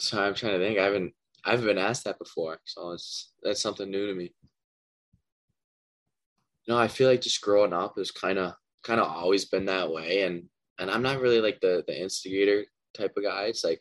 So 0.00 0.22
I'm 0.22 0.34
trying 0.34 0.58
to 0.58 0.64
think. 0.64 0.78
I 0.78 0.84
haven't 0.84 1.12
I 1.44 1.50
haven't 1.52 1.66
been 1.66 1.78
asked 1.78 2.04
that 2.04 2.18
before, 2.18 2.60
so 2.64 2.92
it's 2.92 3.32
that's 3.42 3.60
something 3.62 3.90
new 3.90 4.06
to 4.06 4.14
me. 4.14 4.32
no, 6.68 6.76
I 6.78 6.86
feel 6.86 7.08
like 7.08 7.22
just 7.22 7.40
growing 7.40 7.72
up 7.72 7.94
has 7.96 8.10
kind 8.10 8.38
of 8.38 8.52
kind 8.84 9.00
of 9.00 9.08
always 9.08 9.46
been 9.46 9.64
that 9.66 9.90
way, 9.90 10.22
and 10.22 10.44
and 10.78 10.90
I'm 10.90 11.02
not 11.02 11.20
really 11.20 11.40
like 11.40 11.60
the 11.60 11.82
the 11.86 12.00
instigator 12.00 12.66
type 12.94 13.16
of 13.16 13.24
guy. 13.24 13.44
It's 13.44 13.64
like 13.64 13.80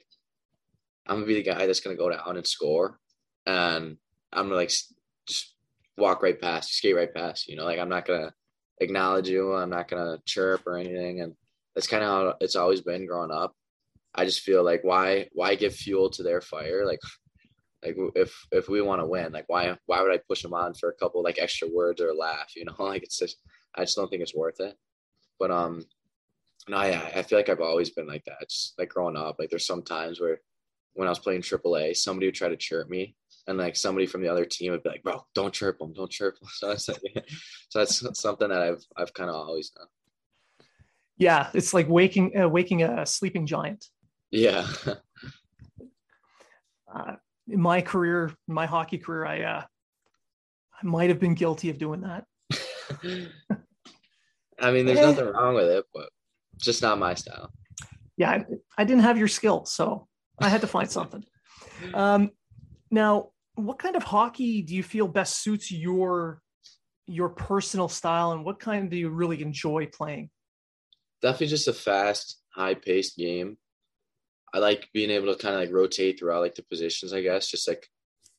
I'm 1.05 1.17
gonna 1.17 1.27
be 1.27 1.35
the 1.35 1.43
guy 1.43 1.67
that's 1.67 1.81
gonna 1.81 1.97
go 1.97 2.09
down 2.09 2.37
and 2.37 2.47
score, 2.47 2.99
and 3.45 3.97
I'm 4.31 4.45
gonna 4.45 4.55
like 4.55 4.71
just 5.27 5.55
walk 5.97 6.23
right 6.23 6.39
past, 6.39 6.73
skate 6.73 6.95
right 6.95 7.13
past. 7.13 7.47
You 7.49 7.57
know, 7.57 7.65
like 7.65 7.79
I'm 7.79 7.89
not 7.89 8.05
gonna 8.05 8.33
acknowledge 8.79 9.29
you. 9.29 9.53
I'm 9.53 9.69
not 9.69 9.87
gonna 9.87 10.19
chirp 10.25 10.65
or 10.67 10.77
anything, 10.77 11.21
and 11.21 11.35
that's 11.75 11.87
kind 11.87 12.03
of 12.03 12.09
how 12.09 12.35
it's 12.41 12.55
always 12.55 12.81
been 12.81 13.05
growing 13.05 13.31
up. 13.31 13.53
I 14.15 14.25
just 14.25 14.41
feel 14.41 14.63
like 14.63 14.83
why 14.83 15.29
why 15.33 15.55
give 15.55 15.75
fuel 15.75 16.09
to 16.11 16.23
their 16.23 16.41
fire? 16.41 16.85
Like 16.85 16.99
like 17.83 17.95
if 18.15 18.35
if 18.51 18.67
we 18.67 18.81
want 18.81 19.01
to 19.01 19.07
win, 19.07 19.31
like 19.31 19.45
why 19.47 19.75
why 19.85 20.01
would 20.01 20.13
I 20.13 20.19
push 20.27 20.41
them 20.41 20.53
on 20.53 20.73
for 20.73 20.89
a 20.89 20.95
couple 20.95 21.23
like 21.23 21.39
extra 21.39 21.67
words 21.73 22.01
or 22.01 22.13
laugh? 22.13 22.51
You 22.55 22.65
know, 22.65 22.75
like 22.79 23.03
it's 23.03 23.19
just 23.19 23.37
I 23.75 23.81
just 23.81 23.95
don't 23.95 24.09
think 24.09 24.21
it's 24.21 24.35
worth 24.35 24.59
it. 24.59 24.75
But 25.39 25.51
um, 25.51 25.85
no, 26.67 26.81
yeah, 26.83 27.09
I 27.15 27.21
feel 27.21 27.37
like 27.37 27.49
I've 27.49 27.61
always 27.61 27.91
been 27.91 28.07
like 28.07 28.25
that. 28.25 28.49
Just 28.49 28.73
like 28.79 28.89
growing 28.89 29.15
up, 29.15 29.37
like 29.39 29.49
there's 29.49 29.67
some 29.67 29.83
times 29.83 30.19
where 30.19 30.41
when 30.93 31.07
I 31.07 31.11
was 31.11 31.19
playing 31.19 31.41
AAA, 31.41 31.95
somebody 31.95 32.25
would 32.27 32.35
try 32.35 32.49
to 32.49 32.57
chirp 32.57 32.89
me, 32.89 33.15
and 33.47 33.57
like 33.57 33.75
somebody 33.75 34.05
from 34.05 34.21
the 34.21 34.27
other 34.27 34.45
team 34.45 34.71
would 34.71 34.83
be 34.83 34.89
like, 34.89 35.03
"Bro, 35.03 35.25
don't 35.33 35.53
chirp 35.53 35.79
them, 35.79 35.93
don't 35.93 36.11
chirp 36.11 36.39
them." 36.39 36.49
So 36.53 36.67
that's 36.67 36.87
like, 36.87 37.01
so 37.69 37.79
that's 37.79 38.03
something 38.19 38.49
that 38.49 38.61
I've 38.61 38.83
I've 38.95 39.13
kind 39.13 39.29
of 39.29 39.35
always 39.35 39.69
done. 39.69 39.87
Yeah, 41.17 41.49
it's 41.53 41.73
like 41.73 41.89
waking 41.89 42.37
uh, 42.39 42.49
waking 42.49 42.83
a 42.83 43.05
sleeping 43.05 43.45
giant. 43.47 43.85
Yeah. 44.31 44.67
uh, 46.93 47.15
in 47.47 47.61
my 47.61 47.81
career, 47.81 48.33
my 48.47 48.65
hockey 48.65 48.97
career, 48.97 49.25
I 49.25 49.41
uh, 49.41 49.63
I 50.81 50.85
might 50.85 51.09
have 51.09 51.19
been 51.19 51.33
guilty 51.33 51.69
of 51.69 51.77
doing 51.77 52.01
that. 52.01 52.25
I 54.59 54.71
mean, 54.71 54.85
there's 54.85 54.99
nothing 54.99 55.25
wrong 55.25 55.55
with 55.55 55.69
it, 55.69 55.85
but 55.93 56.09
just 56.57 56.81
not 56.81 56.99
my 56.99 57.13
style. 57.13 57.51
Yeah, 58.17 58.31
I, 58.31 58.45
I 58.77 58.83
didn't 58.83 59.03
have 59.03 59.17
your 59.17 59.27
skill, 59.27 59.65
so 59.65 60.07
I 60.39 60.49
had 60.49 60.61
to 60.61 60.67
find 60.67 60.89
something. 60.89 61.23
Um, 61.93 62.31
now, 62.89 63.29
what 63.57 63.79
kind 63.79 63.95
of 63.95 64.03
hockey 64.03 64.61
do 64.61 64.75
you 64.75 64.83
feel 64.83 65.07
best 65.07 65.41
suits 65.41 65.71
your 65.71 66.41
your 67.07 67.29
personal 67.29 67.87
style, 67.87 68.31
and 68.33 68.45
what 68.45 68.59
kind 68.59 68.89
do 68.91 68.97
you 68.97 69.09
really 69.09 69.41
enjoy 69.41 69.87
playing? 69.87 70.29
Definitely 71.21 71.47
just 71.47 71.67
a 71.67 71.73
fast, 71.73 72.41
high-paced 72.53 73.17
game. 73.17 73.57
I 74.53 74.59
like 74.59 74.89
being 74.93 75.09
able 75.09 75.33
to 75.33 75.41
kind 75.41 75.55
of 75.55 75.61
like 75.61 75.71
rotate 75.71 76.19
throughout 76.19 76.41
like 76.41 76.55
the 76.55 76.63
positions. 76.63 77.13
I 77.13 77.21
guess 77.21 77.49
just 77.49 77.67
like 77.67 77.87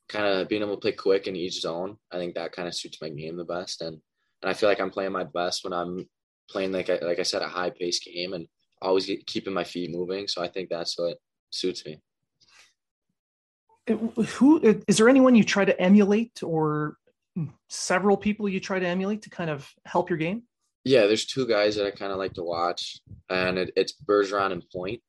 kind 0.09 0.27
of 0.27 0.49
being 0.49 0.63
able 0.63 0.77
to 0.77 0.81
play 0.81 0.93
quick 0.93 1.27
in 1.27 1.37
each 1.37 1.61
zone. 1.61 1.97
I 2.13 2.17
think 2.19 2.35
that 2.35 2.53
kind 2.53 2.69
of 2.69 2.75
suits 2.75 2.99
my 3.01 3.09
game 3.09 3.37
the 3.37 3.45
best, 3.45 3.83
and 3.83 3.99
and 4.43 4.51
I 4.51 4.55
feel 4.55 4.69
like 4.69 4.81
I'm 4.81 4.91
playing 4.91 5.13
my 5.13 5.25
best 5.25 5.65
when 5.65 5.73
I'm 5.73 6.09
playing 6.49 6.73
like 6.73 6.91
I, 6.91 6.99
like 7.03 7.19
I 7.19 7.25
said 7.25 7.43
a 7.43 7.49
high-paced 7.49 8.05
game 8.05 8.35
and 8.35 8.47
always 8.81 9.07
get, 9.07 9.27
keeping 9.27 9.53
my 9.53 9.65
feet 9.65 9.91
moving. 9.91 10.29
So 10.29 10.41
I 10.43 10.49
think 10.49 10.69
that's 10.69 10.97
what 10.97 11.19
suits 11.51 11.85
me 11.85 11.99
who 13.89 14.61
is 14.87 14.97
there 14.97 15.09
anyone 15.09 15.35
you 15.35 15.45
try 15.45 15.65
to 15.65 15.79
emulate 15.81 16.43
or 16.43 16.97
several 17.69 18.17
people 18.17 18.49
you 18.49 18.61
try 18.61 18.79
to 18.79 18.87
emulate 18.87 19.23
to 19.23 19.31
kind 19.31 19.51
of 19.51 19.69
help 19.85 20.11
your 20.11 20.19
game? 20.19 20.43
Yeah, 20.85 21.07
there's 21.07 21.27
two 21.27 21.47
guys 21.47 21.77
that 21.77 21.87
I 21.87 21.91
kind 21.91 22.13
of 22.13 22.19
like 22.19 22.35
to 22.35 22.43
watch, 22.43 23.01
and 23.29 23.59
it, 23.59 23.73
it's 23.77 23.93
Bergeron 23.93 24.53
and 24.53 24.65
Point. 24.71 25.03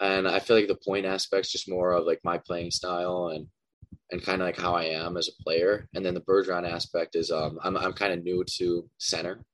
And 0.00 0.28
I 0.28 0.38
feel 0.38 0.56
like 0.56 0.68
the 0.68 0.76
point 0.76 1.06
aspect's 1.06 1.50
just 1.50 1.68
more 1.68 1.92
of 1.92 2.06
like 2.06 2.20
my 2.22 2.38
playing 2.38 2.70
style 2.70 3.32
and 3.34 3.48
and 4.10 4.22
kind 4.22 4.40
of 4.40 4.46
like 4.46 4.58
how 4.58 4.74
I 4.74 4.84
am 4.84 5.16
as 5.16 5.28
a 5.28 5.42
player. 5.42 5.88
And 5.94 6.04
then 6.04 6.14
the 6.14 6.20
Bergeron 6.20 6.70
aspect 6.70 7.16
is 7.16 7.30
um 7.30 7.58
I'm 7.62 7.76
I'm 7.76 7.92
kind 7.92 8.12
of 8.12 8.22
new 8.22 8.44
to 8.58 8.88
center. 8.98 9.44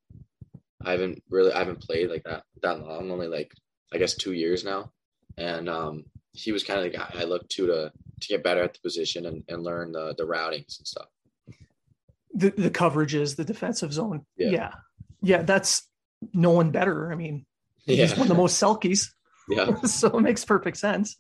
I 0.85 0.93
haven't 0.93 1.23
really 1.31 1.53
I 1.53 1.59
haven't 1.59 1.81
played 1.81 2.11
like 2.11 2.25
that 2.25 2.45
that 2.63 2.81
long, 2.81 3.11
only 3.11 3.27
like 3.27 3.53
I 3.93 3.99
guess 3.99 4.15
two 4.15 4.33
years 4.33 4.65
now. 4.65 4.93
And 5.39 5.69
um 5.69 6.05
he 6.35 6.53
was 6.53 6.65
kind 6.65 6.85
of 6.85 6.93
the 6.93 6.99
guy 6.99 7.09
I 7.15 7.25
looked 7.25 7.51
to 7.53 7.67
to 7.67 7.93
to 8.21 8.29
get 8.29 8.43
better 8.43 8.63
at 8.63 8.75
the 8.75 8.81
position 8.81 9.27
and, 9.27 9.43
and 9.49 9.63
learn 9.63 9.93
the 9.93 10.15
the 10.19 10.25
routings 10.25 10.79
and 10.79 10.87
stuff. 10.87 11.07
The 12.35 12.51
the 12.51 12.71
coverages, 12.71 13.37
the 13.37 13.45
defensive 13.45 13.93
zone. 13.93 14.27
Yeah. 14.37 14.51
Yeah. 14.51 14.71
yeah 15.23 15.43
that's 15.43 15.89
no 16.33 16.51
one 16.51 16.71
better. 16.71 17.13
I 17.13 17.15
mean, 17.15 17.47
he's 17.87 18.13
one 18.13 18.23
of 18.23 18.29
the 18.29 18.35
most 18.35 18.61
Selkes. 18.61 19.09
Yeah. 19.49 19.81
so 19.83 20.19
it 20.19 20.21
makes 20.21 20.45
perfect 20.45 20.77
sense. 20.77 21.17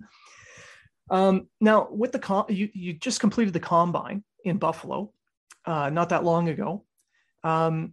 Um, 1.10 1.48
now 1.60 1.88
with 1.90 2.12
the 2.12 2.18
com 2.18 2.46
you, 2.48 2.68
you 2.72 2.94
just 2.94 3.20
completed 3.20 3.54
the 3.54 3.60
combine 3.60 4.24
in 4.44 4.58
Buffalo, 4.58 5.12
uh, 5.64 5.90
not 5.90 6.08
that 6.08 6.24
long 6.24 6.48
ago. 6.48 6.84
Um, 7.44 7.92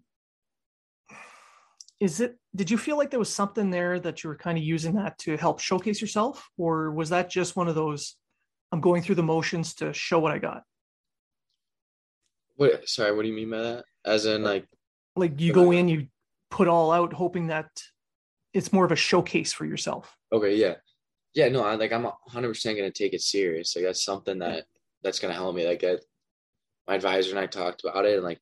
is 2.00 2.20
it 2.20 2.38
did 2.56 2.70
you 2.70 2.78
feel 2.78 2.98
like 2.98 3.10
there 3.10 3.20
was 3.20 3.34
something 3.34 3.70
there 3.70 4.00
that 4.00 4.24
you 4.24 4.30
were 4.30 4.36
kind 4.36 4.58
of 4.58 4.64
using 4.64 4.96
that 4.96 5.18
to 5.20 5.38
help 5.38 5.60
showcase 5.60 6.02
yourself 6.02 6.50
or 6.58 6.92
was 6.92 7.10
that 7.10 7.30
just 7.30 7.56
one 7.56 7.68
of 7.68 7.76
those 7.76 8.18
I'm 8.72 8.82
going 8.82 9.02
through 9.02 9.16
the 9.16 9.24
motions 9.24 9.74
to 9.76 9.94
show 9.94 10.20
what 10.20 10.32
I 10.32 10.38
got. 10.38 10.64
What? 12.56 12.88
Sorry, 12.88 13.14
what 13.14 13.24
do 13.24 13.28
you 13.28 13.36
mean 13.36 13.50
by 13.50 13.62
that? 13.62 13.86
As 14.06 14.26
in, 14.26 14.44
like, 14.44 14.66
like 15.16 15.40
you 15.40 15.54
go 15.54 15.72
in, 15.72 15.88
you 15.88 16.08
put 16.50 16.68
all 16.68 16.92
out, 16.92 17.14
hoping 17.14 17.48
that 17.48 17.70
it's 18.54 18.72
more 18.72 18.86
of 18.86 18.92
a 18.92 18.96
showcase 18.96 19.52
for 19.52 19.66
yourself. 19.66 20.16
Okay, 20.32 20.56
yeah, 20.56 20.76
yeah. 21.34 21.50
No, 21.50 21.64
I 21.64 21.76
like 21.76 21.92
I'm 21.92 22.04
100 22.04 22.48
percent 22.48 22.78
gonna 22.78 22.92
take 22.92 23.14
it 23.14 23.22
serious. 23.22 23.76
Like 23.76 23.86
that's 23.86 24.06
something 24.06 24.40
that 24.40 24.66
that's 25.04 25.20
gonna 25.20 25.34
help 25.34 25.56
me. 25.56 25.68
Like 25.68 25.84
I, 25.84 25.98
my 26.88 26.96
advisor 26.96 27.32
and 27.32 27.40
I 27.40 27.48
talked 27.48 27.84
about 27.84 28.06
it, 28.06 28.16
and 28.16 28.24
like 28.24 28.40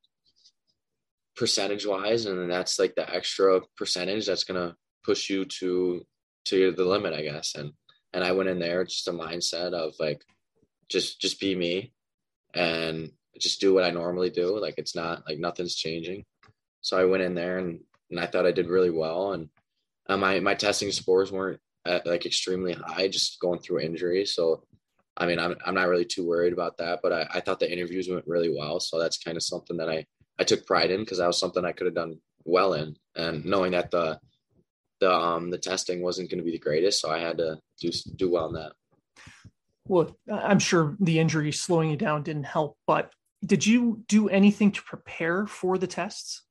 percentage 1.40 1.86
wise, 1.86 2.26
and 2.26 2.52
that's 2.52 2.78
like 2.78 2.96
the 2.96 3.16
extra 3.16 3.62
percentage 3.78 4.28
that's 4.28 4.44
gonna 4.44 4.76
push 5.06 5.30
you 5.30 5.46
to 5.46 6.06
to 6.46 6.72
the 6.74 6.84
limit, 6.84 7.14
I 7.14 7.22
guess. 7.22 7.56
And 7.56 7.72
and 8.14 8.26
I 8.26 8.34
went 8.34 8.50
in 8.50 8.60
there 8.60 8.84
just 8.84 9.08
a 9.08 9.12
mindset 9.12 9.74
of 9.74 9.94
like 10.00 10.22
just 10.90 11.22
just 11.22 11.40
be 11.40 11.56
me 11.56 11.94
and 12.54 13.12
just 13.40 13.62
do 13.62 13.74
what 13.74 13.86
I 13.86 13.92
normally 13.92 14.30
do. 14.30 14.60
Like 14.60 14.76
it's 14.78 14.96
not 14.96 15.24
like 15.28 15.40
nothing's 15.40 15.76
changing. 15.76 16.26
So 16.82 16.98
I 16.98 17.06
went 17.06 17.24
in 17.24 17.36
there 17.36 17.58
and, 17.58 17.80
and 18.12 18.20
I 18.20 18.26
thought 18.26 18.46
I 18.46 18.52
did 18.52 18.68
really 18.68 18.90
well. 18.90 19.32
And 19.32 19.50
uh, 20.10 20.18
my 20.18 20.42
my 20.42 20.56
testing 20.56 20.92
scores 20.92 21.32
weren't 21.32 21.62
at, 21.86 22.06
like 22.06 22.26
extremely 22.26 22.74
high, 22.74 23.08
just 23.08 23.40
going 23.40 23.60
through 23.60 23.80
injuries. 23.80 24.34
So 24.36 24.64
I 25.16 25.26
mean, 25.26 25.40
I'm 25.40 25.56
I'm 25.66 25.76
not 25.76 25.88
really 25.88 26.06
too 26.06 26.28
worried 26.28 26.52
about 26.52 26.80
that. 26.80 27.00
But 27.02 27.14
I, 27.14 27.28
I 27.36 27.40
thought 27.40 27.62
the 27.62 27.72
interviews 27.72 28.10
went 28.10 28.28
really 28.28 28.54
well. 28.54 28.82
So 28.82 29.00
that's 29.00 29.24
kind 29.24 29.38
of 29.38 29.44
something 29.44 29.78
that 29.78 29.90
I 29.90 30.06
I 30.40 30.44
took 30.44 30.66
pride 30.66 30.92
in 30.92 31.02
because 31.02 31.18
that 31.18 31.28
was 31.28 31.40
something 31.40 31.66
I 31.66 31.74
could 31.74 31.86
have 31.86 31.96
done 31.96 32.20
well 32.46 32.74
in. 32.74 32.96
And 33.16 33.46
knowing 33.46 33.72
that 33.74 33.92
the 33.92 34.20
the 35.00 35.12
um 35.14 35.50
the 35.50 35.58
testing 35.58 36.02
wasn't 36.02 36.30
going 36.30 36.40
to 36.40 36.44
be 36.44 36.52
the 36.52 36.60
greatest, 36.60 37.02
so 37.02 37.10
I 37.10 37.20
had 37.20 37.38
to 37.38 37.60
do 37.80 37.92
do 38.16 38.32
well 38.32 38.48
in 38.48 38.54
that. 38.54 38.74
Well, 39.86 40.16
I'm 40.32 40.60
sure 40.60 40.96
the 41.00 41.20
injury 41.20 41.52
slowing 41.52 41.90
you 41.90 41.98
down 41.98 42.24
didn't 42.24 42.44
help, 42.44 42.78
but 42.86 43.12
did 43.44 43.66
you 43.66 44.04
do 44.08 44.30
anything 44.30 44.72
to 44.74 44.84
prepare 44.84 45.48
for 45.48 45.78
the 45.78 45.88
tests? 45.88 46.44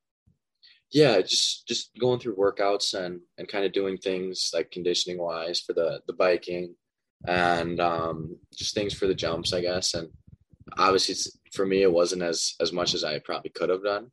Yeah, 0.91 1.21
just 1.21 1.67
just 1.67 1.91
going 1.99 2.19
through 2.19 2.35
workouts 2.35 2.93
and 2.93 3.21
and 3.37 3.47
kind 3.47 3.65
of 3.65 3.71
doing 3.71 3.97
things 3.97 4.51
like 4.53 4.71
conditioning 4.71 5.19
wise 5.19 5.59
for 5.61 5.73
the 5.73 6.01
the 6.07 6.13
biking 6.13 6.75
and 7.27 7.79
um, 7.79 8.37
just 8.55 8.73
things 8.73 8.93
for 8.93 9.07
the 9.07 9.13
jumps, 9.13 9.53
I 9.53 9.61
guess. 9.61 9.93
And 9.93 10.09
obviously, 10.77 11.15
for 11.51 11.65
me, 11.65 11.81
it 11.81 11.91
wasn't 11.91 12.23
as 12.23 12.55
as 12.59 12.71
much 12.71 12.93
as 12.93 13.03
I 13.03 13.19
probably 13.19 13.49
could 13.49 13.69
have 13.69 13.83
done, 13.83 14.11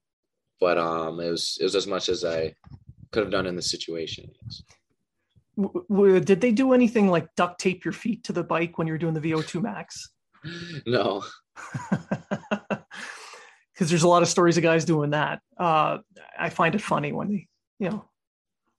but 0.61 0.79
um, 0.79 1.21
it 1.21 1.31
was 1.31 1.59
it 1.61 1.65
was 1.65 1.77
as 1.77 1.87
much 1.87 2.09
as 2.09 2.25
I 2.25 2.55
could 3.13 3.23
have 3.23 3.33
done 3.33 3.47
in 3.47 3.57
the 3.57 3.63
situation. 3.63 4.31
Yes. 4.43 4.63
W- 5.59 6.21
did 6.21 6.41
they 6.41 6.53
do 6.53 6.73
anything 6.75 7.09
like 7.09 7.35
duct 7.35 7.59
tape 7.61 7.85
your 7.85 7.93
feet 7.93 8.25
to 8.25 8.33
the 8.33 8.45
bike 8.45 8.77
when 8.77 8.87
you 8.87 8.93
were 8.93 8.99
doing 8.99 9.15
the 9.15 9.21
VO2 9.21 9.63
max? 9.63 10.11
No. 10.87 11.25
Because 13.73 13.91
there's 13.91 14.05
a 14.05 14.09
lot 14.09 14.23
of 14.23 14.29
stories 14.29 14.57
of 14.57 14.63
guys 14.63 14.87
doing 14.87 15.11
that. 15.11 15.43
Uh, 15.59 15.99
I 16.39 16.49
find 16.49 16.75
it 16.75 16.81
funny 16.81 17.13
when 17.13 17.29
they, 17.29 17.47
you 17.79 17.91
know, 17.91 18.07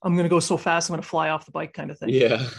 I'm 0.02 0.14
going 0.14 0.24
to 0.24 0.28
go 0.28 0.40
so 0.40 0.56
fast, 0.56 0.88
I'm 0.88 0.94
going 0.94 1.02
to 1.02 1.08
fly 1.08 1.28
off 1.28 1.46
the 1.46 1.52
bike 1.52 1.72
kind 1.72 1.92
of 1.92 1.98
thing. 2.00 2.08
Yeah. 2.08 2.44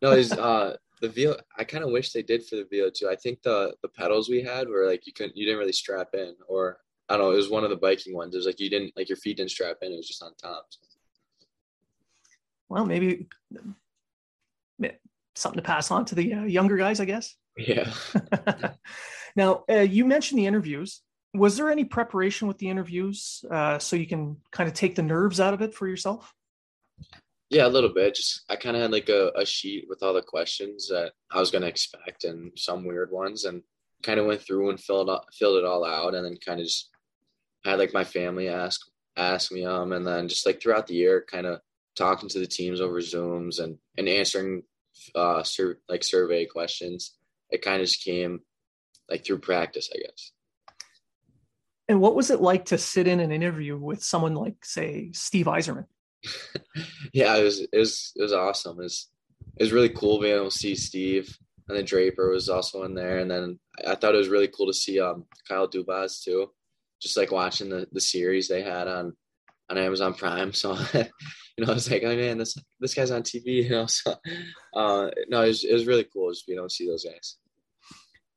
no, 0.00 0.10
there's 0.10 0.32
uh, 0.32 0.78
the 1.00 1.08
VO. 1.08 1.36
I 1.58 1.64
kind 1.64 1.84
of 1.84 1.90
wish 1.90 2.12
they 2.12 2.22
did 2.22 2.44
for 2.44 2.56
the 2.56 2.64
VO2. 2.64 3.08
I 3.08 3.16
think 3.16 3.42
the 3.42 3.74
the 3.82 3.88
pedals 3.88 4.28
we 4.28 4.42
had 4.42 4.68
were 4.68 4.86
like 4.86 5.06
you 5.06 5.12
couldn't, 5.12 5.36
you 5.36 5.44
didn't 5.44 5.58
really 5.58 5.72
strap 5.72 6.08
in, 6.14 6.34
or 6.48 6.78
I 7.08 7.16
don't 7.16 7.26
know. 7.26 7.32
It 7.32 7.36
was 7.36 7.50
one 7.50 7.64
of 7.64 7.70
the 7.70 7.76
biking 7.76 8.14
ones. 8.14 8.34
It 8.34 8.38
was 8.38 8.46
like 8.46 8.60
you 8.60 8.70
didn't 8.70 8.92
like 8.96 9.08
your 9.08 9.16
feet 9.16 9.36
didn't 9.36 9.50
strap 9.50 9.78
in. 9.82 9.92
It 9.92 9.96
was 9.96 10.08
just 10.08 10.22
on 10.22 10.34
top. 10.34 10.66
Well, 12.68 12.84
maybe 12.84 13.28
something 15.36 15.58
to 15.58 15.66
pass 15.66 15.90
on 15.90 16.04
to 16.06 16.14
the 16.14 16.34
uh, 16.34 16.42
younger 16.44 16.76
guys, 16.76 17.00
I 17.00 17.04
guess. 17.04 17.36
Yeah. 17.56 17.92
now, 19.36 19.64
uh, 19.70 19.80
you 19.80 20.04
mentioned 20.04 20.38
the 20.38 20.46
interviews. 20.46 21.02
Was 21.34 21.56
there 21.56 21.70
any 21.70 21.84
preparation 21.84 22.48
with 22.48 22.58
the 22.58 22.70
interviews 22.70 23.44
uh, 23.50 23.78
so 23.78 23.96
you 23.96 24.06
can 24.06 24.38
kind 24.50 24.68
of 24.68 24.74
take 24.74 24.94
the 24.94 25.02
nerves 25.02 25.38
out 25.38 25.54
of 25.54 25.60
it 25.60 25.74
for 25.74 25.86
yourself? 25.86 26.32
Yeah, 27.50 27.66
a 27.66 27.68
little 27.68 27.92
bit. 27.92 28.16
Just 28.16 28.44
I 28.48 28.56
kind 28.56 28.76
of 28.76 28.82
had 28.82 28.90
like 28.90 29.08
a, 29.08 29.30
a 29.36 29.46
sheet 29.46 29.86
with 29.88 30.02
all 30.02 30.14
the 30.14 30.22
questions 30.22 30.88
that 30.88 31.12
I 31.30 31.38
was 31.38 31.50
going 31.50 31.62
to 31.62 31.68
expect 31.68 32.24
and 32.24 32.52
some 32.56 32.84
weird 32.84 33.10
ones, 33.12 33.44
and 33.44 33.62
kind 34.02 34.18
of 34.18 34.26
went 34.26 34.42
through 34.42 34.70
and 34.70 34.80
filled 34.80 35.10
filled 35.38 35.58
it 35.58 35.64
all 35.64 35.84
out, 35.84 36.14
and 36.14 36.24
then 36.24 36.36
kind 36.44 36.60
of 36.60 36.66
just 36.66 36.90
had 37.64 37.78
like 37.78 37.94
my 37.94 38.04
family 38.04 38.48
ask 38.48 38.80
ask 39.16 39.50
me 39.50 39.64
um, 39.64 39.92
and 39.92 40.06
then 40.06 40.28
just 40.28 40.44
like 40.44 40.60
throughout 40.60 40.86
the 40.86 40.94
year, 40.94 41.24
kind 41.30 41.46
of 41.46 41.60
talking 41.94 42.28
to 42.28 42.38
the 42.38 42.46
teams 42.46 42.80
over 42.80 43.00
Zooms 43.00 43.60
and 43.60 43.78
and 43.96 44.08
answering 44.08 44.62
uh 45.14 45.42
sur- 45.42 45.78
like 45.88 46.02
survey 46.02 46.46
questions. 46.46 47.16
It 47.50 47.62
kind 47.62 47.80
of 47.80 47.86
just 47.86 48.02
came 48.02 48.40
like 49.08 49.24
through 49.24 49.38
practice, 49.38 49.88
I 49.94 49.98
guess. 50.00 50.32
And 51.88 52.00
what 52.00 52.16
was 52.16 52.30
it 52.30 52.40
like 52.40 52.66
to 52.66 52.78
sit 52.78 53.06
in 53.06 53.20
an 53.20 53.30
interview 53.30 53.78
with 53.78 54.02
someone 54.02 54.34
like, 54.34 54.64
say, 54.64 55.10
Steve 55.12 55.46
Yzerman? 55.46 55.86
yeah, 57.12 57.36
it 57.36 57.42
was 57.42 57.60
it 57.60 57.78
was 57.78 58.12
it 58.16 58.22
was 58.22 58.32
awesome. 58.32 58.80
It 58.80 58.84
was 58.84 59.08
it 59.56 59.62
was 59.62 59.72
really 59.72 59.88
cool 59.88 60.20
being 60.20 60.36
able 60.36 60.50
to 60.50 60.56
see 60.56 60.74
Steve 60.74 61.36
and 61.68 61.76
then 61.76 61.84
Draper 61.84 62.30
was 62.30 62.48
also 62.48 62.84
in 62.84 62.94
there. 62.94 63.18
And 63.18 63.30
then 63.30 63.58
I 63.86 63.94
thought 63.94 64.14
it 64.14 64.18
was 64.18 64.28
really 64.28 64.48
cool 64.48 64.66
to 64.66 64.74
see 64.74 65.00
um 65.00 65.24
Kyle 65.48 65.68
Dubas 65.68 66.22
too. 66.22 66.50
Just 67.00 67.16
like 67.16 67.30
watching 67.30 67.68
the, 67.68 67.86
the 67.92 68.00
series 68.00 68.48
they 68.48 68.62
had 68.62 68.88
on 68.88 69.14
on 69.68 69.78
Amazon 69.78 70.14
Prime. 70.14 70.52
So 70.52 70.76
you 70.94 71.64
know, 71.64 71.72
I 71.72 71.74
was 71.74 71.90
like, 71.90 72.02
oh 72.04 72.14
man, 72.14 72.38
this 72.38 72.56
this 72.80 72.94
guy's 72.94 73.10
on 73.10 73.22
TV, 73.22 73.64
you 73.64 73.70
know. 73.70 73.86
So 73.96 74.14
uh, 74.74 75.10
no, 75.28 75.42
it 75.42 75.48
was, 75.48 75.64
it 75.64 75.72
was 75.72 75.86
really 75.86 76.04
cool 76.04 76.30
just 76.30 76.46
being 76.46 76.58
able 76.58 76.68
to 76.68 76.74
see 76.74 76.86
those 76.86 77.04
guys. 77.04 77.36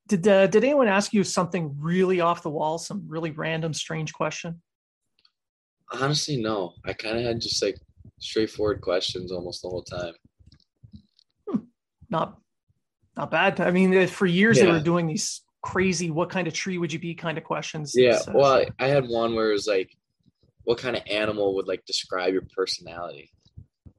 Did 0.08 0.26
uh, 0.26 0.46
did 0.48 0.64
anyone 0.64 0.88
ask 0.88 1.12
you 1.12 1.22
something 1.22 1.76
really 1.78 2.20
off 2.20 2.42
the 2.42 2.50
wall, 2.50 2.78
some 2.78 3.04
really 3.06 3.30
random, 3.30 3.72
strange 3.72 4.12
question? 4.12 4.60
Honestly, 5.92 6.36
no. 6.36 6.74
I 6.84 6.92
kind 6.92 7.18
of 7.18 7.24
had 7.24 7.40
just 7.40 7.62
like 7.62 7.78
straightforward 8.18 8.80
questions 8.80 9.32
almost 9.32 9.62
the 9.62 9.68
whole 9.68 9.82
time. 9.82 10.14
Hmm. 11.48 11.58
Not 12.08 12.38
not 13.16 13.30
bad. 13.30 13.60
I 13.60 13.70
mean, 13.70 14.06
for 14.06 14.26
years 14.26 14.58
Yeah. 14.58 14.66
they 14.66 14.72
were 14.72 14.80
doing 14.80 15.06
these 15.06 15.42
crazy 15.62 16.10
"what 16.10 16.30
kind 16.30 16.46
of 16.46 16.54
tree 16.54 16.78
would 16.78 16.92
you 16.92 16.98
be" 16.98 17.14
kind 17.14 17.36
of 17.38 17.44
questions. 17.44 17.92
Yeah. 17.94 18.20
Uh, 18.26 18.32
Well, 18.34 18.64
I 18.78 18.86
had 18.86 19.08
one 19.08 19.34
where 19.34 19.50
it 19.50 19.54
was 19.54 19.66
like, 19.66 19.90
what 20.64 20.78
kind 20.78 20.96
of 20.96 21.02
animal 21.10 21.54
would 21.56 21.66
like 21.68 21.84
describe 21.86 22.32
your 22.32 22.46
personality? 22.56 23.32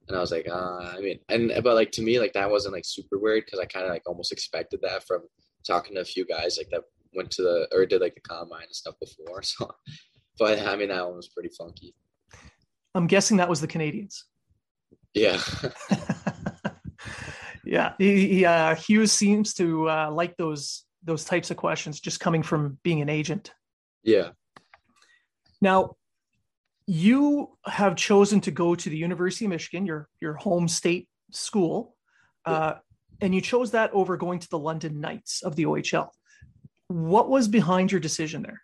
And 0.08 0.16
I 0.16 0.20
was 0.20 0.32
like, 0.32 0.48
uh, 0.48 0.92
I 0.96 1.00
mean, 1.00 1.20
and 1.28 1.52
but 1.62 1.74
like 1.74 1.92
to 1.92 2.02
me, 2.02 2.18
like 2.18 2.32
that 2.32 2.50
wasn't 2.50 2.74
like 2.74 2.84
super 2.84 3.18
weird 3.18 3.44
because 3.44 3.60
I 3.60 3.66
kind 3.66 3.84
of 3.86 3.92
like 3.92 4.02
almost 4.06 4.32
expected 4.32 4.80
that 4.82 5.06
from 5.06 5.22
talking 5.66 5.94
to 5.94 6.00
a 6.00 6.04
few 6.04 6.24
guys 6.24 6.58
like 6.58 6.68
that 6.70 6.82
went 7.14 7.30
to 7.32 7.42
the 7.42 7.68
or 7.72 7.86
did 7.86 8.00
like 8.00 8.14
the 8.14 8.20
combine 8.20 8.64
and 8.64 8.74
stuff 8.74 8.94
before. 8.98 9.42
So, 9.52 9.70
but 10.38 10.58
I 10.60 10.76
mean, 10.76 10.88
that 10.88 11.06
one 11.06 11.16
was 11.16 11.28
pretty 11.28 11.50
funky. 11.56 11.94
I'm 12.94 13.06
guessing 13.06 13.38
that 13.38 13.48
was 13.48 13.60
the 13.60 13.68
Canadiens. 13.68 14.22
Yeah. 15.14 15.40
yeah, 17.64 17.92
he, 17.98 18.28
he, 18.28 18.44
uh, 18.44 18.74
Hughes 18.74 19.12
seems 19.12 19.54
to 19.54 19.88
uh, 19.88 20.10
like 20.10 20.36
those 20.36 20.84
those 21.04 21.24
types 21.24 21.50
of 21.50 21.56
questions, 21.56 22.00
just 22.00 22.20
coming 22.20 22.42
from 22.42 22.78
being 22.82 23.00
an 23.00 23.08
agent. 23.08 23.52
yeah. 24.04 24.30
Now, 25.60 25.96
you 26.86 27.56
have 27.64 27.94
chosen 27.96 28.40
to 28.42 28.50
go 28.50 28.74
to 28.74 28.90
the 28.90 28.96
University 28.96 29.44
of 29.44 29.50
Michigan, 29.50 29.86
your 29.86 30.08
your 30.20 30.34
home 30.34 30.68
state 30.68 31.08
school, 31.30 31.96
uh, 32.44 32.74
and 33.20 33.34
you 33.34 33.40
chose 33.40 33.70
that 33.70 33.92
over 33.92 34.16
going 34.16 34.40
to 34.40 34.50
the 34.50 34.58
London 34.58 35.00
Knights 35.00 35.42
of 35.42 35.56
the 35.56 35.64
OHL. 35.66 36.08
What 36.88 37.30
was 37.30 37.48
behind 37.48 37.92
your 37.92 38.00
decision 38.00 38.42
there? 38.42 38.60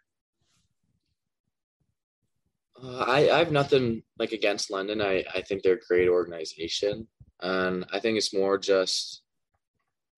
Uh, 2.83 2.99
I, 2.99 3.31
I 3.31 3.39
have 3.39 3.51
nothing 3.51 4.03
like 4.19 4.33
against 4.33 4.71
London. 4.71 5.01
I, 5.01 5.25
I 5.35 5.43
think 5.43 5.63
they're 5.63 5.75
a 5.75 5.89
great 5.89 6.09
organization. 6.09 7.09
And 7.41 7.85
I 7.93 8.01
think 8.01 8.17
it's 8.19 8.35
more 8.35 8.59
just 8.59 9.23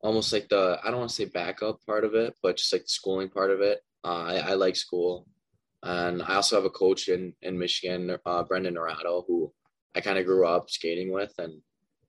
almost 0.00 0.33
like 0.33 0.49
the, 0.49 0.79
I 0.83 0.90
don't 0.90 0.99
want 0.99 1.11
to 1.11 1.17
say 1.17 1.26
backup 1.26 1.85
part 1.87 2.05
of 2.05 2.14
it, 2.14 2.35
but 2.43 2.57
just 2.57 2.73
like 2.73 2.83
the 2.83 2.88
schooling 2.88 3.29
part 3.29 3.50
of 3.50 3.61
it. 3.61 3.81
Uh, 4.05 4.25
I, 4.25 4.35
I 4.37 4.55
like 4.55 4.76
school. 4.76 5.26
And 5.83 6.23
I 6.23 6.35
also 6.35 6.57
have 6.57 6.64
a 6.64 6.71
coach 6.71 7.09
in, 7.09 7.35
in 7.43 7.59
Michigan, 7.59 8.17
uh, 8.26 8.43
Brandon 8.45 8.75
Naurato, 8.75 9.25
who 9.26 9.52
I 9.95 10.00
kind 10.00 10.19
of 10.19 10.26
grew 10.26 10.47
up 10.47 10.71
skating 10.71 11.12
with. 11.12 11.33
And, 11.38 11.61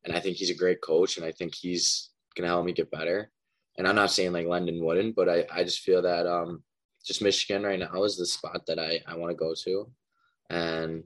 and 0.03 0.15
I 0.15 0.19
think 0.19 0.37
he's 0.37 0.49
a 0.49 0.55
great 0.55 0.81
coach. 0.81 1.17
And 1.17 1.25
I 1.25 1.31
think 1.31 1.55
he's 1.55 2.09
going 2.35 2.43
to 2.43 2.53
help 2.53 2.65
me 2.65 2.73
get 2.73 2.91
better. 2.91 3.31
And 3.77 3.87
I'm 3.87 3.95
not 3.95 4.11
saying 4.11 4.33
like 4.33 4.47
London 4.47 4.83
wouldn't, 4.83 5.15
but 5.15 5.29
I, 5.29 5.45
I 5.53 5.63
just 5.63 5.79
feel 5.79 6.01
that 6.01 6.27
um, 6.27 6.63
just 7.05 7.21
Michigan 7.21 7.63
right 7.63 7.79
now 7.79 8.03
is 8.03 8.17
the 8.17 8.25
spot 8.25 8.65
that 8.67 8.79
I, 8.79 8.99
I 9.07 9.15
want 9.15 9.31
to 9.31 9.35
go 9.35 9.53
to 9.63 9.89
and 10.51 11.03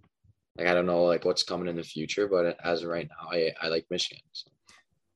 like 0.58 0.68
I 0.68 0.74
don't 0.74 0.88
know 0.88 1.04
like 1.04 1.24
what's 1.24 1.44
coming 1.44 1.68
in 1.68 1.76
the 1.76 1.84
future, 1.84 2.28
but 2.28 2.58
as 2.64 2.84
of 2.84 2.90
right 2.90 3.08
now, 3.08 3.30
I, 3.32 3.52
I 3.62 3.68
like 3.68 3.86
Michigan. 3.90 4.24
So. 4.32 4.52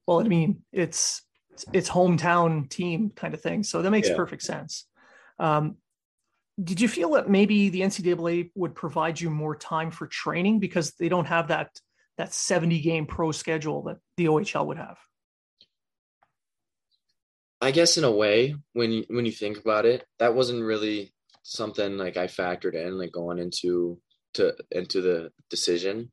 Well, 0.06 0.20
I 0.22 0.24
mean, 0.24 0.64
it's 0.72 1.24
it's 1.74 1.90
hometown 1.90 2.70
team 2.70 3.12
kind 3.16 3.34
of 3.34 3.42
thing, 3.42 3.64
so 3.64 3.82
that 3.82 3.92
makes 3.92 4.10
Yeah. 4.10 4.16
perfect 4.16 4.44
sense. 4.44 4.86
Um, 5.40 5.78
did 6.62 6.82
you 6.82 6.88
feel 6.88 7.12
that 7.12 7.30
maybe 7.30 7.70
the 7.70 7.82
NCAA 7.82 8.52
would 8.56 8.76
provide 8.76 9.20
you 9.20 9.30
more 9.30 9.56
time 9.56 9.92
for 9.92 10.08
training 10.08 10.60
because 10.60 10.92
they 10.92 11.10
don't 11.10 11.26
have 11.26 11.48
that 11.48 11.72
that 12.18 12.34
70 12.34 12.82
game 12.82 13.06
pro 13.06 13.32
schedule 13.32 13.84
that 13.84 13.98
the 14.18 14.26
OHL 14.26 14.68
would 14.68 14.78
have? 14.78 14.98
I 17.62 17.72
guess 17.72 17.98
in 17.98 18.04
a 18.04 18.12
way, 18.12 18.56
when 18.74 18.92
you 18.92 19.06
when 19.10 19.26
you 19.26 19.32
think 19.32 19.58
about 19.58 19.86
it, 19.86 20.06
that 20.20 20.36
wasn't 20.36 20.64
really 20.64 21.14
something 21.44 21.98
like 21.98 22.18
I 22.18 22.28
factored 22.28 22.76
in, 22.76 22.98
like 22.98 23.12
going 23.12 23.40
into 23.40 24.00
to 24.36 24.56
into 24.72 25.02
the 25.02 25.32
decision. 25.50 26.12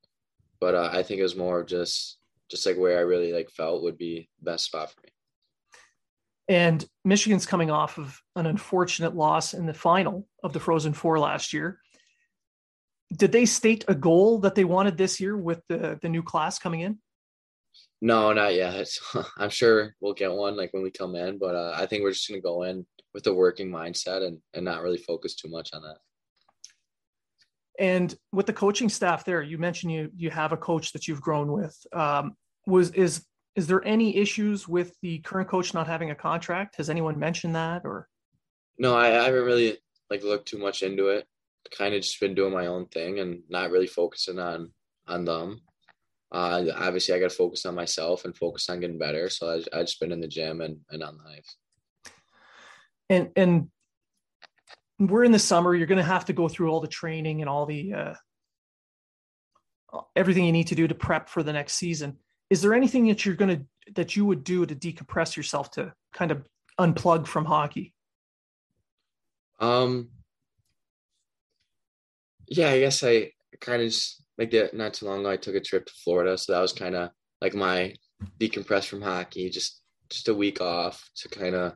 But 0.61 0.75
uh, 0.75 0.91
I 0.93 1.03
think 1.03 1.21
it 1.21 1.25
was 1.25 1.37
more 1.37 1.61
of 1.61 1.67
just 1.67 2.19
just 2.51 2.67
like 2.67 2.77
where 2.77 2.99
I 2.99 3.03
really 3.03 3.33
like 3.33 3.51
felt 3.51 3.83
would 3.83 3.99
be 3.99 4.29
best 4.41 4.65
spot 4.67 4.91
for 4.91 5.01
me. 5.03 5.11
And 6.49 6.85
Michigan's 7.05 7.47
coming 7.47 7.71
off 7.71 7.99
of 7.99 8.21
an 8.37 8.47
unfortunate 8.47 9.17
loss 9.17 9.53
in 9.53 9.67
the 9.67 9.75
final 9.75 10.29
of 10.45 10.53
the 10.53 10.61
Frozen 10.61 10.95
Four 10.95 11.19
last 11.19 11.53
year. 11.53 11.81
Did 13.13 13.33
they 13.33 13.47
state 13.47 13.85
a 13.89 13.95
goal 13.95 14.39
that 14.41 14.55
they 14.55 14.65
wanted 14.65 14.97
this 14.97 15.21
year 15.21 15.37
with 15.37 15.61
the, 15.69 15.99
the 16.03 16.09
new 16.09 16.23
class 16.23 16.59
coming 16.59 16.81
in? 16.81 16.99
No, 18.01 18.33
not 18.33 18.55
yet. 18.55 18.89
I'm 19.39 19.51
sure 19.51 19.95
we'll 20.01 20.13
get 20.13 20.33
one 20.33 20.57
like 20.57 20.73
when 20.73 20.83
we 20.83 20.91
come 20.91 21.15
in, 21.15 21.39
but 21.39 21.55
uh, 21.55 21.73
I 21.77 21.87
think 21.87 22.03
we're 22.03 22.13
just 22.13 22.29
gonna 22.29 22.41
go 22.41 22.63
in 22.63 22.87
with 23.15 23.27
a 23.27 23.35
working 23.35 23.71
mindset 23.71 24.25
and 24.25 24.39
and 24.55 24.65
not 24.65 24.83
really 24.83 24.99
focus 24.99 25.35
too 25.35 25.49
much 25.49 25.71
on 25.73 25.83
that. 25.83 25.97
And 27.79 28.15
with 28.33 28.47
the 28.47 28.53
coaching 28.53 28.89
staff 28.89 29.25
there, 29.25 29.43
you 29.43 29.59
mentioned 29.59 29.93
you 29.93 30.11
you 30.17 30.31
have 30.31 30.53
a 30.53 30.57
coach 30.57 30.93
that 30.93 31.07
you've 31.07 31.21
grown 31.21 31.53
with. 31.53 31.77
Um, 31.93 32.37
was 32.67 32.91
is 32.93 33.25
is 33.55 33.67
there 33.67 33.85
any 33.87 34.17
issues 34.17 34.69
with 34.69 34.95
the 35.03 35.19
current 35.21 35.49
coach 35.49 35.73
not 35.73 35.87
having 35.87 36.11
a 36.11 36.15
contract? 36.15 36.77
Has 36.77 36.91
anyone 36.91 37.19
mentioned 37.19 37.55
that 37.55 37.83
or? 37.85 38.09
No, 38.79 38.95
I, 38.95 39.09
I 39.09 39.25
haven't 39.25 39.45
really 39.45 39.79
like 40.11 40.23
looked 40.23 40.49
too 40.49 40.59
much 40.59 40.83
into 40.83 41.09
it. 41.09 41.27
Kind 41.77 41.95
of 41.95 42.03
just 42.03 42.21
been 42.21 42.35
doing 42.35 42.53
my 42.53 42.67
own 42.67 42.87
thing 42.87 43.19
and 43.19 43.41
not 43.49 43.71
really 43.71 43.87
focusing 43.87 44.39
on 44.39 44.73
on 45.07 45.25
them. 45.25 45.61
Uh, 46.33 46.65
obviously, 46.77 47.15
I 47.15 47.19
got 47.19 47.31
to 47.31 47.37
focus 47.37 47.65
on 47.67 47.75
myself 47.75 48.25
and 48.25 48.37
focus 48.37 48.69
on 48.69 48.81
getting 48.81 48.99
better. 48.99 49.29
So 49.31 49.49
I 49.49 49.79
I 49.79 49.83
just 49.83 50.01
been 50.01 50.13
in 50.13 50.21
the 50.21 50.29
gym 50.29 50.61
and 50.61 50.79
and 50.91 51.03
on 51.03 51.19
the 51.19 51.31
ice. 51.31 51.57
and 53.09 53.31
and 53.37 53.69
we're 54.99 55.25
in 55.25 55.33
the 55.33 55.39
summer 55.39 55.75
you're 55.75 55.87
going 55.87 55.99
to 55.99 56.05
have 56.05 56.25
to 56.25 56.33
go 56.33 56.49
through 56.49 56.71
all 56.71 56.81
the 56.81 56.89
training 56.89 57.41
and 57.41 57.51
all 57.51 57.67
the 57.67 57.93
uh, 57.93 58.15
everything 60.15 60.45
you 60.45 60.53
need 60.53 60.67
to 60.69 60.75
do 60.75 60.87
to 60.87 60.95
prep 60.95 61.29
for 61.29 61.43
the 61.43 61.53
next 61.53 61.75
season 61.75 62.17
is 62.51 62.63
there 62.63 62.75
anything 62.75 63.09
that 63.09 63.25
you're 63.25 63.35
going 63.35 63.57
to 63.57 63.93
that 63.93 64.17
you 64.17 64.25
would 64.25 64.43
do 64.43 64.67
to 64.67 64.75
decompress 64.75 65.37
yourself 65.37 65.71
to 65.71 65.93
kind 66.13 66.31
of 66.31 66.45
unplug 66.81 67.27
from 67.27 67.45
hockey 67.45 67.95
Um. 69.59 70.11
Yeah, 72.49 72.71
I 72.71 72.81
guess 72.81 73.03
I 73.03 73.33
kind 73.61 73.83
of 73.83 73.89
just 73.89 74.23
like 74.39 74.51
that. 74.53 74.75
Not 74.75 74.95
too 74.95 75.07
long 75.07 75.21
ago, 75.21 75.31
I 75.31 75.37
took 75.37 75.55
a 75.55 75.61
trip 75.61 75.87
to 75.87 75.93
Florida, 76.05 76.39
so 76.39 76.53
that 76.53 76.61
was 76.61 76.73
kind 76.73 76.95
of 76.95 77.11
like 77.41 77.55
my 77.55 77.95
decompress 78.39 78.87
from 78.87 79.03
hockey. 79.03 79.51
Just 79.51 79.81
just 80.11 80.29
a 80.29 80.35
week 80.35 80.61
off 80.61 81.11
to 81.17 81.29
kind 81.29 81.55
of 81.55 81.75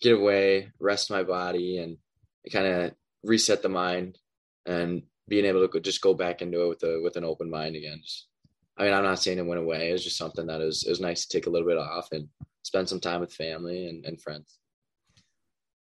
get 0.00 0.14
away, 0.14 0.70
rest 0.78 1.10
my 1.10 1.22
body, 1.22 1.78
and 1.78 1.96
kind 2.50 2.66
of 2.66 2.92
reset 3.22 3.62
the 3.62 3.68
mind, 3.68 4.18
and 4.66 5.02
being 5.28 5.44
able 5.44 5.66
to 5.66 5.80
just 5.80 6.00
go 6.00 6.14
back 6.14 6.42
into 6.42 6.62
it 6.62 6.68
with 6.68 6.82
a 6.82 7.00
with 7.02 7.16
an 7.16 7.24
open 7.24 7.50
mind 7.50 7.76
again. 7.76 8.00
Just, 8.02 8.28
I 8.78 8.84
mean, 8.84 8.94
I'm 8.94 9.04
not 9.04 9.20
saying 9.20 9.38
it 9.38 9.46
went 9.46 9.60
away. 9.60 9.90
It 9.90 9.92
was 9.92 10.04
just 10.04 10.16
something 10.16 10.46
that 10.46 10.60
was 10.60 10.84
it 10.84 10.90
was 10.90 11.00
nice 11.00 11.26
to 11.26 11.36
take 11.36 11.46
a 11.46 11.50
little 11.50 11.68
bit 11.68 11.78
off 11.78 12.08
and 12.12 12.28
spend 12.62 12.88
some 12.88 13.00
time 13.00 13.20
with 13.20 13.32
family 13.32 13.86
and, 13.86 14.04
and 14.04 14.20
friends. 14.20 14.58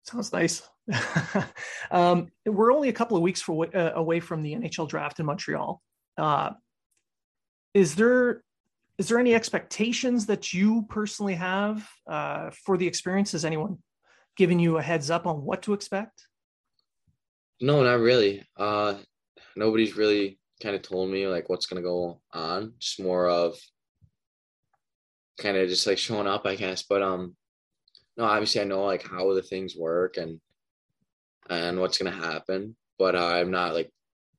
sounds 0.03 0.34
nice 0.34 0.63
um, 1.91 2.27
we're 2.45 2.73
only 2.73 2.89
a 2.89 2.93
couple 2.93 3.15
of 3.15 3.23
weeks 3.23 3.41
for, 3.41 3.67
uh, 3.75 3.91
away 3.95 4.19
from 4.19 4.41
the 4.41 4.53
nhl 4.53 4.88
draft 4.88 5.19
in 5.19 5.25
montreal 5.25 5.82
uh, 6.17 6.51
is 7.73 7.95
there 7.95 8.43
is 8.97 9.08
there 9.08 9.19
any 9.19 9.34
expectations 9.34 10.27
that 10.27 10.53
you 10.53 10.86
personally 10.89 11.36
have 11.36 11.88
uh, 12.08 12.49
for 12.51 12.77
the 12.77 12.88
experience 12.88 13.32
has 13.32 13.45
anyone 13.45 13.77
given 14.36 14.60
you 14.60 14.77
a 14.77 14.82
heads 14.82 15.10
up 15.10 15.25
on 15.25 15.43
what 15.43 15.62
to 15.62 15.73
expect 15.73 16.27
No, 17.61 17.83
not 17.83 17.99
really. 17.99 18.43
Uh, 18.57 18.95
nobody's 19.55 19.95
really 19.97 20.39
kind 20.61 20.75
of 20.75 20.81
told 20.81 21.09
me 21.09 21.27
like 21.27 21.49
what's 21.49 21.65
gonna 21.65 21.81
go 21.81 22.21
on. 22.33 22.73
Just 22.79 23.01
more 23.01 23.27
of 23.29 23.57
kind 25.37 25.57
of 25.57 25.67
just 25.69 25.87
like 25.87 25.97
showing 25.97 26.27
up, 26.27 26.45
I 26.45 26.55
guess. 26.55 26.83
But 26.83 27.01
um, 27.01 27.35
no, 28.17 28.25
obviously 28.25 28.61
I 28.61 28.65
know 28.65 28.85
like 28.85 29.07
how 29.07 29.33
the 29.35 29.43
things 29.43 29.75
work 29.77 30.17
and 30.17 30.41
and 31.49 31.79
what's 31.79 31.97
gonna 31.97 32.11
happen. 32.15 32.75
But 32.97 33.15
uh, 33.15 33.25
I'm 33.27 33.51
not 33.51 33.73
like 33.73 33.91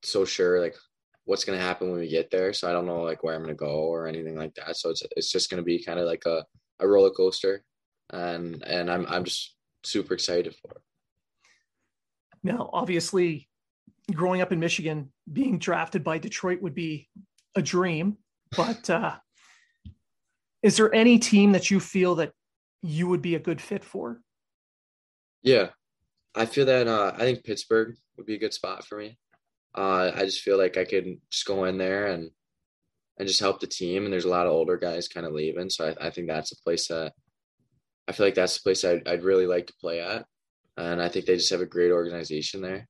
so 0.03 0.24
sure 0.24 0.61
like 0.61 0.77
what's 1.24 1.44
gonna 1.44 1.59
happen 1.59 1.90
when 1.90 2.00
we 2.00 2.09
get 2.09 2.31
there. 2.31 2.53
So 2.53 2.68
I 2.68 2.72
don't 2.72 2.87
know 2.87 3.03
like 3.03 3.22
where 3.22 3.35
I'm 3.35 3.42
gonna 3.42 3.55
go 3.55 3.85
or 3.88 4.07
anything 4.07 4.37
like 4.37 4.55
that. 4.57 4.77
So 4.77 4.90
it's 4.90 5.03
it's 5.16 5.31
just 5.31 5.50
gonna 5.50 5.62
be 5.62 5.83
kind 5.85 5.98
of 5.98 6.07
like 6.07 6.24
a 6.27 6.44
a 6.81 6.88
roller 6.88 7.11
coaster, 7.11 7.64
and 8.11 8.62
and 8.64 8.90
I'm 8.90 9.07
I'm 9.09 9.24
just 9.24 9.57
super 9.85 10.14
excited 10.14 10.55
for 10.57 10.72
it. 10.72 10.84
Now, 12.45 12.69
obviously, 12.73 13.49
growing 14.13 14.43
up 14.43 14.53
in 14.53 14.61
Michigan, 14.61 15.11
being 15.33 15.59
drafted 15.59 16.05
by 16.05 16.19
Detroit 16.19 16.61
would 16.61 16.75
be 16.75 17.09
a 17.57 17.63
dream. 17.63 18.19
But 18.55 18.89
uh, 18.91 19.17
is 20.63 20.77
there 20.77 20.95
any 20.95 21.19
team 21.19 21.53
that 21.53 21.71
you 21.71 21.81
feel 21.81 22.17
that 22.17 22.33
you 22.83 23.09
would 23.09 23.23
be 23.23 23.35
a 23.35 23.41
good 23.41 23.61
fit 23.61 23.83
for? 23.83 24.21
Yeah, 25.43 25.71
I 26.35 26.47
feel 26.47 26.67
that. 26.67 26.87
Uh, 26.87 27.13
I 27.15 27.21
think 27.21 27.45
Pittsburgh 27.45 27.97
would 28.17 28.27
be 28.27 28.35
a 28.35 28.39
good 28.39 28.55
spot 28.55 28.87
for 28.87 28.99
me. 28.99 29.19
Uh, 29.77 30.13
I 30.15 30.25
just 30.25 30.43
feel 30.43 30.59
like 30.59 30.77
I 30.77 30.85
could 30.85 31.17
just 31.31 31.47
go 31.47 31.65
in 31.65 31.79
there 31.79 32.07
and 32.09 32.31
and 33.19 33.29
just 33.29 33.41
help 33.41 33.61
the 33.61 33.67
team. 33.67 34.05
And 34.05 34.13
there's 34.13 34.25
a 34.25 34.31
lot 34.31 34.47
of 34.47 34.53
older 34.53 34.77
guys 34.77 35.09
kind 35.09 35.25
of 35.25 35.33
leaving, 35.33 35.71
so 35.71 35.95
I, 36.01 36.07
I 36.07 36.11
think 36.11 36.29
that's 36.29 36.53
a 36.53 36.61
place 36.63 36.89
that 36.89 37.13
I 38.07 38.13
feel 38.13 38.27
like 38.27 38.35
that's 38.35 38.57
the 38.57 38.63
place 38.63 38.85
I'd, 38.85 39.07
I'd 39.09 39.25
really 39.25 39.47
like 39.47 39.67
to 39.69 39.75
play 39.81 40.01
at. 40.01 40.27
And 40.77 41.01
I 41.01 41.09
think 41.09 41.27
they 41.27 41.37
just 41.37 41.51
have 41.51 41.61
a 41.61 41.67
great 41.67 41.93
organization 41.93 42.61
there. 42.61 42.89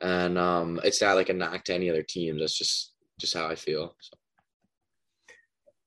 And 0.00 0.38
um, 0.38 0.80
it's 0.84 1.02
not 1.02 1.16
like 1.16 1.28
a 1.28 1.34
knock 1.34 1.64
to 1.64 1.74
any 1.74 1.90
other 1.90 2.02
teams. 2.02 2.40
That's 2.40 2.56
just 2.56 2.92
just 3.20 3.34
how 3.34 3.46
I 3.46 3.54
feel. 3.54 3.94
So. 4.00 4.16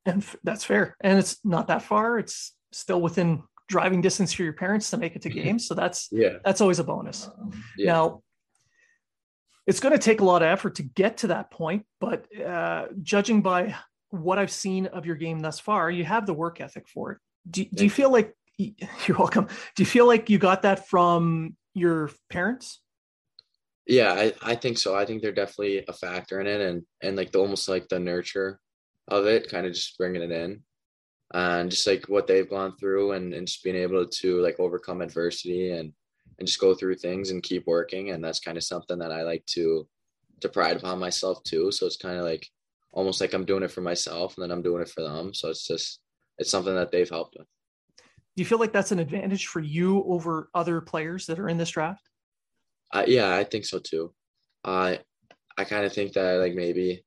And 0.06 0.26
that's 0.44 0.64
fair. 0.64 0.96
And 1.02 1.20
it's 1.20 1.40
not 1.44 1.68
that 1.68 1.82
far. 1.82 2.18
It's 2.18 2.54
still 2.72 3.02
within 3.02 3.44
driving 3.68 4.00
distance 4.00 4.32
for 4.32 4.44
your 4.44 4.54
parents 4.54 4.90
to 4.92 4.98
make 4.98 5.16
it 5.16 5.24
to 5.24 5.30
games. 5.30 5.68
So 5.68 5.74
that's 5.74 6.08
yeah, 6.12 6.38
that's 6.46 6.62
always 6.62 6.80
a 6.80 6.84
bonus. 6.84 7.30
Yeah. 7.78 7.92
Now, 7.92 8.22
it's 9.66 9.82
going 9.82 9.92
to 9.92 10.00
take 10.00 10.22
a 10.22 10.26
lot 10.26 10.42
of 10.42 10.48
effort 10.48 10.76
to 10.76 10.84
get 10.84 11.18
to 11.18 11.28
that 11.28 11.52
point, 11.52 11.86
but 12.00 12.26
uh, 12.42 12.86
judging 13.02 13.42
by 13.42 13.76
what 14.10 14.40
I've 14.40 14.52
seen 14.52 14.86
of 14.86 15.06
your 15.06 15.18
game 15.18 15.40
thus 15.40 15.60
far, 15.60 15.92
you 15.92 16.06
have 16.06 16.26
the 16.26 16.34
work 16.34 16.62
ethic 16.62 16.88
for 16.88 17.12
it. 17.12 17.18
Do, 17.50 17.66
do 17.66 17.84
you 17.84 17.90
feel 17.90 18.10
like 18.10 18.34
you're 19.08 19.18
welcome? 19.18 19.48
Do 19.76 19.84
you 19.84 19.86
feel 19.86 20.08
like 20.08 20.30
you 20.30 20.38
got 20.38 20.64
that 20.64 20.88
from 20.88 21.56
your 21.74 22.12
parents? 22.30 22.82
Yeah, 23.86 24.12
I, 24.12 24.34
I 24.42 24.56
think 24.56 24.78
so. 24.78 24.96
I 24.96 25.06
think 25.06 25.22
they're 25.22 25.32
definitely 25.32 25.86
a 25.88 25.94
factor 25.94 26.42
in 26.42 26.48
it 26.48 26.60
and 26.60 26.84
and 27.02 27.16
like 27.16 27.32
the 27.32 27.40
almost 27.40 27.70
like 27.70 27.88
the 27.88 28.00
nurture 28.00 28.60
of 29.08 29.26
it, 29.26 29.50
kind 29.50 29.66
of 29.66 29.74
just 29.74 29.98
bringing 29.98 30.22
it 30.22 30.32
in. 30.32 30.62
And 31.34 31.70
just 31.70 31.86
like 31.88 32.06
what 32.08 32.26
they've 32.26 32.50
gone 32.50 32.76
through 32.78 33.12
and, 33.12 33.34
and 33.34 33.48
just 33.48 33.64
being 33.64 33.76
able 33.76 34.08
to 34.08 34.42
like 34.42 34.60
overcome 34.60 35.02
adversity 35.02 35.72
and 35.72 35.94
and 36.40 36.48
just 36.48 36.60
go 36.60 36.74
through 36.74 36.96
things 36.96 37.32
and 37.32 37.44
keep 37.44 37.66
working. 37.66 38.12
And 38.12 38.24
that's 38.24 38.40
kind 38.40 38.58
of 38.58 38.64
something 38.64 39.00
that 39.00 39.12
I 39.12 39.24
like 39.24 39.46
to 39.48 39.88
to 40.42 40.50
pride 40.50 40.78
upon 40.78 41.00
myself 41.00 41.44
too. 41.44 41.72
So 41.72 41.86
it's 41.86 41.98
kind 41.98 42.18
of 42.18 42.24
like 42.24 42.48
almost 42.92 43.22
like 43.22 43.34
I'm 43.34 43.46
doing 43.46 43.64
it 43.64 43.72
for 43.72 43.82
myself 43.82 44.36
and 44.36 44.44
then 44.44 44.52
I'm 44.52 44.64
doing 44.64 44.82
it 44.82 44.90
for 44.90 45.02
them. 45.02 45.34
So 45.34 45.50
it's 45.50 45.68
just 45.68 46.00
it's 46.38 46.52
something 46.52 46.76
that 46.76 46.92
they've 46.92 47.10
helped 47.10 47.36
with. 47.38 47.48
Do 48.38 48.42
you 48.42 48.46
feel 48.46 48.60
like 48.60 48.72
that's 48.72 48.92
an 48.92 49.00
advantage 49.00 49.48
for 49.48 49.62
you 49.62 50.04
over 50.04 50.50
other 50.54 50.80
players 50.80 51.26
that 51.26 51.40
are 51.40 51.50
in 51.50 51.58
this 51.58 51.72
draft? 51.72 52.08
Uh, 52.94 53.04
yeah, 53.08 53.36
I 53.36 53.44
think 53.44 53.66
so 53.66 53.80
too. 53.80 54.14
I 54.64 55.00
I 55.58 55.64
kind 55.64 55.86
of 55.86 55.92
think 55.92 56.14
that 56.14 56.36
like 56.36 56.54
maybe 56.54 57.04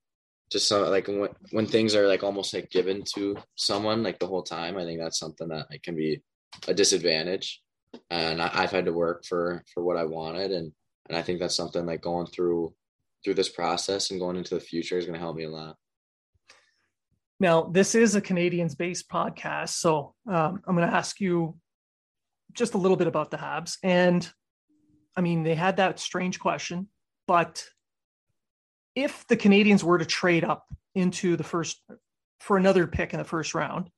just 0.50 0.66
some 0.66 0.82
like 0.90 1.06
when 1.06 1.28
when 1.52 1.66
things 1.66 1.94
are 1.94 2.08
like 2.08 2.24
almost 2.24 2.52
like 2.52 2.68
given 2.70 3.04
to 3.14 3.36
someone 3.54 4.02
like 4.02 4.18
the 4.18 4.26
whole 4.26 4.42
time, 4.42 4.76
I 4.76 4.82
think 4.82 4.98
that's 5.00 5.20
something 5.20 5.46
that 5.50 5.68
like 5.70 5.84
can 5.84 5.94
be 5.94 6.20
a 6.66 6.74
disadvantage. 6.74 7.62
And 8.10 8.42
I, 8.42 8.48
have 8.62 8.72
had 8.72 8.86
to 8.86 8.92
work 8.92 9.24
for 9.24 9.62
for 9.72 9.84
what 9.84 9.96
I 9.96 10.04
wanted, 10.04 10.50
and 10.50 10.72
and 11.08 11.16
I 11.16 11.22
think 11.22 11.38
that's 11.38 11.56
something 11.56 11.86
like 11.86 12.02
going 12.02 12.26
through 12.26 12.74
through 13.22 13.34
this 13.34 13.48
process 13.48 14.10
and 14.10 14.18
going 14.18 14.36
into 14.36 14.56
the 14.56 14.60
future 14.60 14.98
is 14.98 15.06
going 15.06 15.14
to 15.14 15.20
help 15.20 15.36
me 15.36 15.44
a 15.44 15.50
lot. 15.50 15.76
Now, 17.40 17.62
this 17.62 17.94
is 17.94 18.14
a 18.14 18.20
Canadiens 18.20 18.76
based 18.76 19.08
podcast. 19.08 19.70
So 19.70 20.14
um, 20.28 20.62
I'm 20.66 20.76
going 20.76 20.88
to 20.88 20.94
ask 20.94 21.20
you 21.20 21.56
just 22.52 22.74
a 22.74 22.78
little 22.78 22.98
bit 22.98 23.06
about 23.06 23.30
the 23.30 23.38
Habs. 23.38 23.78
And 23.82 24.30
I 25.16 25.22
mean, 25.22 25.42
they 25.42 25.54
had 25.54 25.78
that 25.78 25.98
strange 25.98 26.38
question, 26.38 26.88
but 27.26 27.64
if 28.94 29.26
the 29.26 29.36
Canadiens 29.36 29.82
were 29.82 29.98
to 29.98 30.04
trade 30.04 30.44
up 30.44 30.66
into 30.94 31.36
the 31.36 31.44
first 31.44 31.80
for 32.40 32.58
another 32.58 32.86
pick 32.86 33.14
in 33.14 33.18
the 33.18 33.24
first 33.24 33.54
round, 33.54 33.88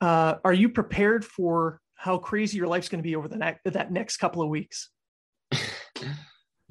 uh, 0.00 0.34
are 0.44 0.52
you 0.52 0.68
prepared 0.68 1.24
for 1.24 1.80
how 1.94 2.18
crazy 2.18 2.58
your 2.58 2.68
life's 2.68 2.88
going 2.88 3.02
to 3.02 3.08
be 3.08 3.16
over 3.16 3.28
the 3.28 3.36
next 3.36 3.60
that 3.64 3.90
next 3.90 4.18
couple 4.18 4.42
of 4.42 4.48
weeks? 4.48 4.90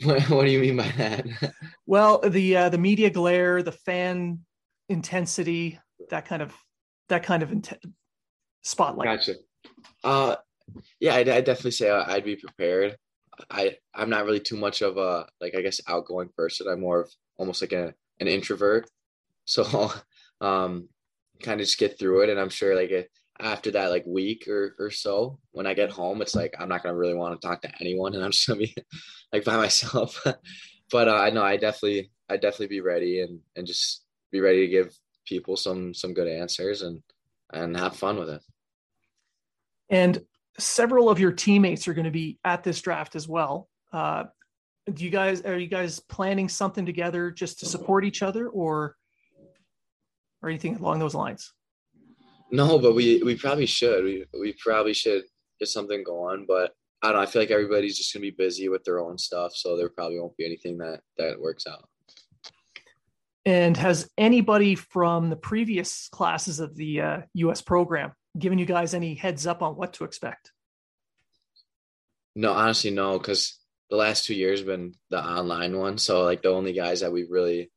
what, 0.04 0.22
what, 0.30 0.46
do 0.46 0.52
you 0.52 0.60
mean 0.60 0.78
by 0.78 0.88
that? 0.98 1.26
well, 1.86 2.20
the 2.20 2.56
uh, 2.56 2.70
the 2.70 2.78
media 2.78 3.10
glare, 3.10 3.64
the 3.64 3.72
fan 3.72 4.40
intensity, 4.90 5.80
that 6.10 6.26
kind 6.26 6.42
of 6.42 6.54
that 7.10 7.24
kind 7.24 7.44
of 7.44 7.52
int- 7.52 7.74
spotlight. 8.64 9.08
Gotcha. 9.08 9.36
Uh, 10.04 10.36
yeah, 11.00 11.16
I'd, 11.16 11.30
I'd 11.30 11.46
definitely 11.46 11.72
say 11.72 11.90
I'd 11.90 12.26
be 12.26 12.36
prepared. 12.36 12.98
I 13.50 13.78
I'm 13.94 14.10
not 14.10 14.26
really 14.26 14.40
too 14.40 14.58
much 14.58 14.82
of 14.82 14.98
a 14.98 15.28
like 15.40 15.56
I 15.56 15.62
guess 15.62 15.82
outgoing 15.88 16.30
person. 16.36 16.68
I'm 16.68 16.82
more 16.82 17.02
of 17.02 17.12
almost 17.38 17.62
like 17.62 17.74
a, 17.74 17.94
an 18.20 18.28
introvert. 18.28 18.90
So 19.50 19.94
um, 20.42 20.90
kind 21.42 21.62
of 21.62 21.66
just 21.66 21.80
get 21.80 21.98
through 21.98 22.24
it, 22.24 22.30
and 22.30 22.38
I'm 22.38 22.50
sure 22.50 22.76
like 22.76 23.10
after 23.40 23.72
that 23.72 23.92
like 23.92 24.04
week 24.06 24.46
or 24.50 24.76
or 24.78 24.92
so, 24.92 25.40
when 25.52 25.66
I 25.66 25.74
get 25.74 25.90
home, 25.90 26.22
it's 26.22 26.36
like 26.36 26.54
I'm 26.60 26.68
not 26.68 26.84
gonna 26.84 26.98
really 26.98 27.14
want 27.14 27.40
to 27.40 27.48
talk 27.48 27.62
to 27.62 27.72
anyone, 27.80 28.14
and 28.14 28.26
I'm 28.26 28.32
just 28.32 28.46
gonna 28.46 28.60
be 28.60 28.76
like 29.32 29.46
by 29.46 29.56
myself. 29.56 30.22
but 30.92 31.08
uh, 31.08 31.16
I 31.16 31.30
know 31.30 31.44
I 31.44 31.56
definitely 31.56 32.12
I 32.30 32.36
definitely 32.36 32.68
be 32.68 32.82
ready 32.82 33.22
and 33.22 33.40
and 33.56 33.66
just 33.66 34.04
be 34.32 34.40
ready 34.40 34.62
to 34.62 34.68
give 34.68 34.98
people 35.26 35.58
some 35.58 35.94
some 35.94 36.14
good 36.14 36.28
answers 36.28 36.82
and 36.82 37.02
and 37.54 37.78
have 37.78 37.96
fun 37.96 38.18
with 38.18 38.30
it. 38.30 38.42
And 39.90 40.22
several 40.60 41.10
of 41.10 41.20
your 41.20 41.32
teammates 41.32 41.88
are 41.88 41.94
going 41.94 42.06
to 42.06 42.12
be 42.12 42.40
at 42.44 42.64
this 42.64 42.82
draft 42.82 43.16
as 43.16 43.28
well. 43.28 43.70
Uh, 43.94 44.26
do 44.94 45.04
you 45.04 45.10
guys 45.10 45.42
are 45.42 45.58
you 45.58 45.68
guys 45.68 46.00
planning 46.00 46.50
something 46.50 46.86
together 46.86 47.32
just 47.32 47.60
to 47.60 47.66
support 47.66 48.06
each 48.06 48.22
other, 48.22 48.48
or 48.50 48.96
or 50.42 50.50
anything 50.50 50.76
along 50.78 51.00
those 51.00 51.16
lines? 51.16 51.54
No, 52.52 52.80
but 52.80 52.94
we 52.94 53.22
we 53.24 53.36
probably 53.36 53.66
should. 53.66 54.04
We 54.04 54.26
we 54.40 54.54
probably 54.54 54.94
should 54.94 55.24
get 55.60 55.68
something 55.68 56.04
going, 56.04 56.46
but 56.48 56.72
I 57.02 57.08
don't 57.08 57.18
know. 57.18 57.22
I 57.22 57.26
feel 57.26 57.42
like 57.42 57.52
everybody's 57.52 57.98
just 57.98 58.14
gonna 58.14 58.22
be 58.22 58.32
busy 58.32 58.70
with 58.70 58.84
their 58.86 59.00
own 59.00 59.18
stuff, 59.18 59.54
so 59.56 59.76
there 59.76 59.90
probably 59.90 60.20
won't 60.20 60.38
be 60.38 60.46
anything 60.46 60.78
that 60.78 61.02
that 61.18 61.40
works 61.40 61.68
out. 61.68 61.90
And 63.48 63.78
has 63.78 64.10
anybody 64.18 64.76
from 64.76 65.30
the 65.30 65.38
previous 65.38 66.10
classes 66.10 66.60
of 66.60 66.76
the 66.76 67.00
uh, 67.00 67.22
U.S. 67.36 67.62
program 67.62 68.12
given 68.38 68.60
you 68.60 68.66
guys 68.66 68.94
any 68.94 69.16
heads 69.16 69.48
up 69.48 69.62
on 69.62 69.78
what 69.78 69.94
to 69.94 70.04
expect? 70.04 70.52
No, 72.36 72.52
honestly, 72.52 72.92
no, 72.92 73.18
because 73.18 73.58
the 73.90 73.96
last 73.96 74.26
two 74.26 74.36
years 74.36 74.60
have 74.60 74.68
been 74.68 74.96
the 75.12 75.24
online 75.24 75.78
one. 75.78 75.98
So 75.98 76.24
like 76.24 76.42
the 76.42 76.50
only 76.50 76.74
guys 76.74 77.00
that 77.00 77.14
we've 77.14 77.32
really 77.32 77.72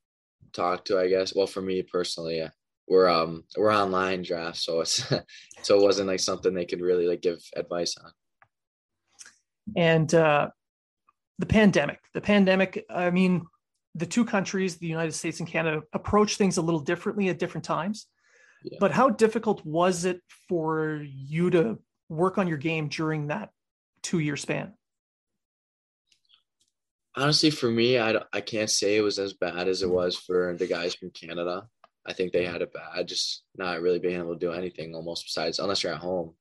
talked 0.53 0.89
to, 0.89 0.99
I 0.99 1.07
guess. 1.07 1.37
Well, 1.37 1.47
for 1.47 1.63
me 1.63 1.83
personally, 1.83 2.43
we're 2.89 3.09
um 3.09 3.45
we're 3.57 3.73
online 3.73 4.23
drafts, 4.23 4.65
so 4.65 4.81
it's 4.81 5.05
so 5.63 5.79
it 5.79 5.83
wasn't 5.85 6.09
like 6.09 6.19
something 6.19 6.53
they 6.53 6.67
could 6.67 6.81
really 6.81 7.07
like 7.07 7.23
give 7.23 7.39
advice 7.55 7.97
on. 7.97 8.11
And 9.77 10.13
uh, 10.13 10.49
the 11.39 11.47
pandemic, 11.47 12.01
the 12.13 12.21
pandemic. 12.21 12.85
I 12.91 13.11
mean, 13.11 13.47
the 13.95 14.07
two 14.07 14.25
countries, 14.25 14.77
the 14.77 14.87
United 14.87 15.13
States 15.13 15.41
and 15.41 15.49
Canada, 15.49 15.83
approach 15.93 16.37
things 16.37 16.57
a 16.57 16.63
little 16.63 16.81
differently 16.81 17.29
at 17.29 17.39
different 17.39 17.65
times. 17.65 18.07
Yeah. 18.63 18.79
But 18.81 18.93
how 18.93 19.11
difficult 19.11 19.65
was 19.65 20.05
it 20.05 20.21
for 20.49 21.03
you 21.05 21.51
to 21.51 21.79
work 22.09 22.39
on 22.39 22.49
your 22.49 22.59
game 22.59 22.89
during 22.89 23.29
that 23.29 23.51
two 24.03 24.19
year 24.19 24.37
span? 24.37 24.75
Honestly, 27.17 27.51
for 27.51 27.71
me, 27.71 27.99
I, 27.99 28.17
I 28.33 28.41
can't 28.41 28.71
say 28.71 28.97
it 28.97 29.03
was 29.03 29.19
as 29.19 29.33
bad 29.33 29.67
as 29.67 29.83
it 29.83 29.87
mm-hmm. 29.87 29.95
was 29.95 30.17
for 30.17 30.55
the 30.57 30.67
guys 30.67 30.95
from 30.95 31.11
Canada. 31.11 31.67
I 32.07 32.13
think 32.13 32.33
they 32.33 32.45
had 32.45 32.63
it 32.63 32.73
bad, 32.73 33.09
just 33.09 33.45
not 33.57 33.83
really 33.83 33.99
being 33.99 34.19
able 34.19 34.35
to 34.35 34.39
do 34.39 34.53
anything 34.53 34.95
almost 34.95 35.27
besides, 35.27 35.59
unless 35.59 35.83
you're 35.83 35.93
at 35.93 36.01
home. 36.01 36.35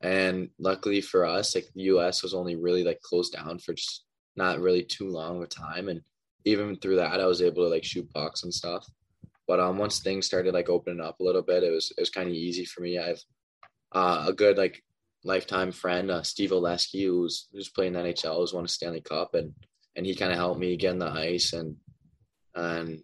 And 0.00 0.50
luckily 0.58 1.00
for 1.00 1.24
us, 1.24 1.54
like 1.54 1.66
the 1.74 1.82
US 1.82 2.22
was 2.22 2.34
only 2.34 2.56
really 2.56 2.82
like 2.82 3.00
closed 3.00 3.32
down 3.32 3.58
for 3.58 3.72
just 3.72 4.04
not 4.36 4.60
really 4.60 4.82
too 4.82 5.08
long 5.08 5.36
of 5.36 5.42
a 5.42 5.46
time. 5.46 5.88
And 5.88 6.02
even 6.44 6.76
through 6.76 6.96
that, 6.96 7.20
I 7.20 7.26
was 7.26 7.42
able 7.42 7.64
to 7.64 7.68
like 7.68 7.84
shoot 7.84 8.10
pucks 8.12 8.42
and 8.42 8.52
stuff. 8.52 8.86
But 9.46 9.60
um, 9.60 9.78
once 9.78 10.00
things 10.00 10.26
started 10.26 10.54
like 10.54 10.68
opening 10.68 11.00
up 11.00 11.20
a 11.20 11.24
little 11.24 11.42
bit, 11.42 11.62
it 11.62 11.70
was 11.70 11.92
it 11.96 12.00
was 12.00 12.10
kind 12.10 12.28
of 12.28 12.34
easy 12.34 12.64
for 12.64 12.80
me. 12.80 12.98
I 12.98 13.08
have 13.08 13.20
uh, 13.92 14.24
a 14.28 14.32
good 14.32 14.56
like 14.56 14.82
lifetime 15.24 15.72
friend, 15.72 16.10
uh, 16.10 16.22
Steve 16.22 16.50
Oleksy, 16.50 17.06
who's 17.06 17.48
who's 17.52 17.68
playing 17.68 17.94
NHL, 17.94 18.36
who's 18.36 18.54
won 18.54 18.64
a 18.64 18.68
Stanley 18.68 19.00
Cup, 19.00 19.34
and 19.34 19.52
and 19.96 20.06
he 20.06 20.14
kind 20.14 20.32
of 20.32 20.38
helped 20.38 20.60
me 20.60 20.76
get 20.76 20.92
in 20.92 20.98
the 20.98 21.10
ice 21.10 21.52
and 21.52 21.76
and 22.54 23.02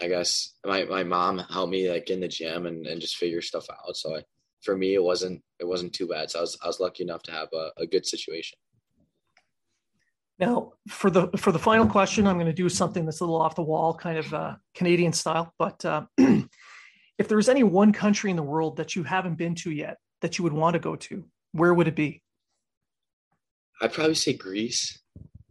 I 0.00 0.08
guess 0.08 0.54
my 0.64 0.84
my 0.84 1.04
mom 1.04 1.38
helped 1.38 1.70
me 1.70 1.90
like 1.90 2.10
in 2.10 2.20
the 2.20 2.28
gym 2.28 2.66
and 2.66 2.86
and 2.86 3.00
just 3.00 3.16
figure 3.16 3.40
stuff 3.40 3.66
out. 3.70 3.96
So 3.96 4.16
I, 4.16 4.22
for 4.62 4.76
me, 4.76 4.94
it 4.94 5.02
wasn't 5.02 5.42
it 5.60 5.66
wasn't 5.66 5.92
too 5.92 6.08
bad. 6.08 6.30
So 6.30 6.38
I 6.38 6.42
was 6.42 6.58
I 6.62 6.66
was 6.66 6.80
lucky 6.80 7.04
enough 7.04 7.22
to 7.24 7.32
have 7.32 7.48
a, 7.52 7.70
a 7.78 7.86
good 7.86 8.06
situation. 8.06 8.58
Now, 10.38 10.72
for 10.88 11.10
the 11.10 11.28
for 11.36 11.52
the 11.52 11.58
final 11.58 11.86
question, 11.86 12.26
I'm 12.26 12.36
going 12.36 12.46
to 12.46 12.52
do 12.52 12.68
something 12.68 13.04
that's 13.04 13.20
a 13.20 13.24
little 13.24 13.40
off 13.40 13.54
the 13.54 13.62
wall, 13.62 13.94
kind 13.94 14.18
of 14.18 14.34
uh, 14.34 14.56
Canadian 14.74 15.12
style. 15.12 15.54
But 15.58 15.84
uh, 15.84 16.06
if 16.18 17.28
there 17.28 17.36
was 17.36 17.48
any 17.48 17.62
one 17.62 17.92
country 17.92 18.30
in 18.30 18.36
the 18.36 18.42
world 18.42 18.76
that 18.78 18.96
you 18.96 19.04
haven't 19.04 19.36
been 19.36 19.54
to 19.56 19.70
yet 19.70 19.98
that 20.22 20.38
you 20.38 20.44
would 20.44 20.52
want 20.52 20.74
to 20.74 20.80
go 20.80 20.96
to, 20.96 21.24
where 21.52 21.72
would 21.72 21.86
it 21.86 21.94
be? 21.94 22.20
I'd 23.80 23.92
probably 23.92 24.14
say 24.14 24.32
Greece 24.32 24.98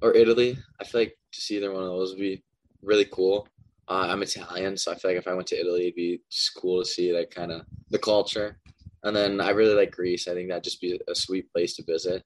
or 0.01 0.13
Italy. 0.13 0.57
I 0.81 0.83
feel 0.83 1.01
like 1.01 1.17
to 1.31 1.41
see 1.41 1.57
either 1.57 1.71
one 1.71 1.83
of 1.83 1.89
those 1.89 2.11
would 2.11 2.19
be 2.19 2.43
really 2.81 3.05
cool. 3.05 3.47
Uh, 3.87 4.07
I'm 4.09 4.21
Italian, 4.21 4.75
so 4.77 4.91
I 4.91 4.95
feel 4.95 5.11
like 5.11 5.17
if 5.17 5.27
I 5.27 5.33
went 5.33 5.47
to 5.47 5.59
Italy, 5.59 5.83
it'd 5.83 5.95
be 5.95 6.21
just 6.29 6.55
cool 6.55 6.81
to 6.81 6.89
see 6.89 7.13
like 7.15 7.31
kind 7.31 7.51
of 7.51 7.61
the 7.89 7.99
culture. 7.99 8.57
And 9.03 9.15
then 9.15 9.39
I 9.39 9.49
really 9.51 9.75
like 9.75 9.91
Greece. 9.91 10.27
I 10.27 10.33
think 10.33 10.49
that'd 10.49 10.63
just 10.63 10.81
be 10.81 10.99
a 11.07 11.15
sweet 11.15 11.51
place 11.51 11.75
to 11.75 11.83
visit 11.83 12.23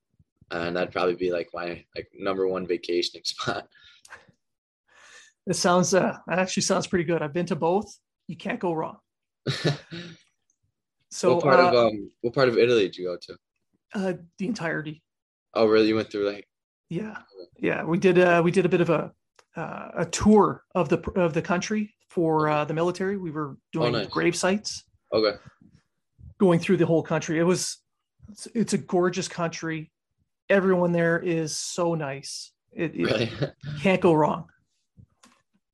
and 0.51 0.75
that'd 0.75 0.93
probably 0.93 1.15
be 1.15 1.31
like 1.31 1.49
my 1.53 1.83
like 1.95 2.07
number 2.17 2.47
one 2.47 2.65
vacationing 2.65 3.23
spot. 3.25 3.67
It 5.45 5.55
sounds 5.55 5.93
uh, 5.93 6.17
that 6.27 6.39
actually 6.39 6.63
sounds 6.63 6.87
pretty 6.87 7.05
good. 7.05 7.21
I've 7.21 7.33
been 7.33 7.45
to 7.47 7.55
both. 7.55 7.99
You 8.27 8.35
can't 8.35 8.59
go 8.59 8.73
wrong. 8.73 8.97
So 11.09 11.35
what 11.35 11.43
part 11.43 11.59
uh, 11.59 11.67
of 11.69 11.73
um 11.73 12.11
what 12.21 12.33
part 12.33 12.49
of 12.49 12.57
Italy 12.57 12.81
did 12.81 12.97
you 12.97 13.05
go 13.05 13.17
to? 13.17 13.37
uh, 13.95 14.13
the 14.37 14.47
entirety. 14.47 15.01
Oh, 15.53 15.65
really? 15.65 15.87
You 15.87 15.95
went 15.95 16.11
through 16.11 16.29
like 16.29 16.47
Yeah, 16.89 17.17
yeah. 17.57 17.83
We 17.83 17.97
did. 17.97 18.19
Uh, 18.19 18.41
we 18.43 18.51
did 18.51 18.65
a 18.65 18.69
bit 18.69 18.81
of 18.81 18.89
a 18.89 19.11
uh, 19.55 19.89
a 19.95 20.05
tour 20.05 20.63
of 20.75 20.89
the 20.89 20.99
of 21.15 21.33
the 21.33 21.41
country 21.41 21.93
for 22.09 22.49
uh, 22.49 22.65
the 22.65 22.73
military. 22.73 23.17
We 23.17 23.31
were 23.31 23.57
doing 23.71 23.93
nice. 23.93 24.07
grave 24.07 24.35
sites, 24.35 24.83
okay, 25.13 25.37
going 26.39 26.59
through 26.59 26.77
the 26.77 26.85
whole 26.85 27.03
country. 27.03 27.39
It 27.39 27.43
was 27.43 27.77
it's, 28.29 28.47
it's 28.53 28.73
a 28.73 28.77
gorgeous 28.77 29.27
country. 29.27 29.91
Everyone 30.49 30.91
there 30.91 31.19
is 31.19 31.57
so 31.57 31.93
nice. 31.95 32.51
It, 32.71 32.95
it 32.95 33.03
really? 33.05 33.31
can't 33.81 34.01
go 34.01 34.13
wrong. 34.13 34.45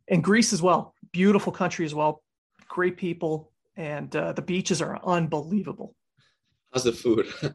And 0.07 0.23
Greece 0.23 0.51
as 0.53 0.61
well, 0.61 0.93
beautiful 1.11 1.51
country 1.51 1.85
as 1.85 1.95
well, 1.95 2.23
great 2.67 2.97
people, 2.97 3.51
and 3.77 4.13
uh, 4.15 4.33
the 4.33 4.41
beaches 4.41 4.81
are 4.81 4.99
unbelievable. 5.05 5.95
How's 6.73 6.83
the 6.83 6.93
food? 6.93 7.27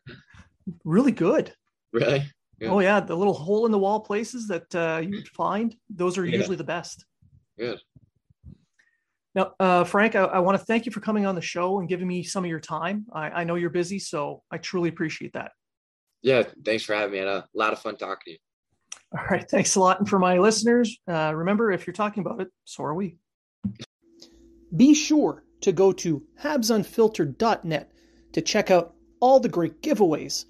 Really 0.84 1.12
good. 1.12 1.54
really? 1.94 2.30
Oh 2.62 2.80
yeah, 2.80 3.00
the 3.00 3.16
little 3.16 3.32
hole 3.32 3.64
in 3.64 3.72
the 3.72 3.78
wall 3.78 4.00
places 4.00 4.46
that 4.48 4.74
uh, 4.74 5.00
you 5.02 5.22
find, 5.34 5.74
those 5.88 6.18
are 6.18 6.26
Yeah. 6.26 6.36
usually 6.36 6.56
the 6.56 6.64
best. 6.64 7.06
Good. 7.58 7.80
Now, 9.34 9.54
uh, 9.58 9.84
Frank, 9.84 10.14
I, 10.14 10.24
I 10.24 10.38
want 10.40 10.58
to 10.58 10.64
thank 10.64 10.84
you 10.84 10.92
for 10.92 11.00
coming 11.00 11.24
on 11.24 11.34
the 11.34 11.40
show 11.40 11.78
and 11.78 11.88
giving 11.88 12.06
me 12.06 12.22
some 12.22 12.44
of 12.44 12.50
your 12.50 12.60
time. 12.60 13.06
I, 13.12 13.30
I 13.30 13.44
know 13.44 13.54
you're 13.54 13.70
busy, 13.70 13.98
so 13.98 14.42
I 14.50 14.58
truly 14.58 14.90
appreciate 14.90 15.32
that. 15.32 15.52
Yeah, 16.22 16.44
thanks 16.64 16.84
for 16.84 16.94
having 16.94 17.12
me. 17.12 17.18
And 17.18 17.28
a 17.28 17.48
lot 17.54 17.72
of 17.72 17.80
fun 17.80 17.96
talking 17.96 18.22
to 18.24 18.30
you. 18.32 18.38
All 19.16 19.24
right, 19.30 19.48
thanks 19.48 19.76
a 19.76 19.80
lot. 19.80 20.00
And 20.00 20.08
for 20.08 20.18
my 20.18 20.38
listeners, 20.38 20.98
uh, 21.08 21.32
remember 21.34 21.70
if 21.70 21.86
you're 21.86 21.94
talking 21.94 22.20
about 22.20 22.40
it, 22.40 22.48
so 22.64 22.84
are 22.84 22.94
we. 22.94 23.16
Be 24.74 24.94
sure 24.94 25.44
to 25.62 25.72
go 25.72 25.92
to 25.92 26.22
habsunfiltered.net 26.42 27.90
to 28.32 28.42
check 28.42 28.70
out 28.70 28.94
all 29.20 29.40
the 29.40 29.48
great 29.48 29.82
giveaways, 29.82 30.44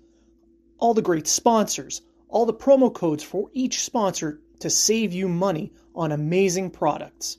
all 0.78 0.94
the 0.94 1.02
great 1.02 1.28
sponsors, 1.28 2.02
all 2.28 2.46
the 2.46 2.54
promo 2.54 2.92
codes 2.92 3.22
for 3.22 3.48
each 3.52 3.82
sponsor 3.82 4.40
to 4.60 4.70
save 4.70 5.12
you 5.12 5.28
money 5.28 5.72
on 5.94 6.12
amazing 6.12 6.70
products. 6.70 7.38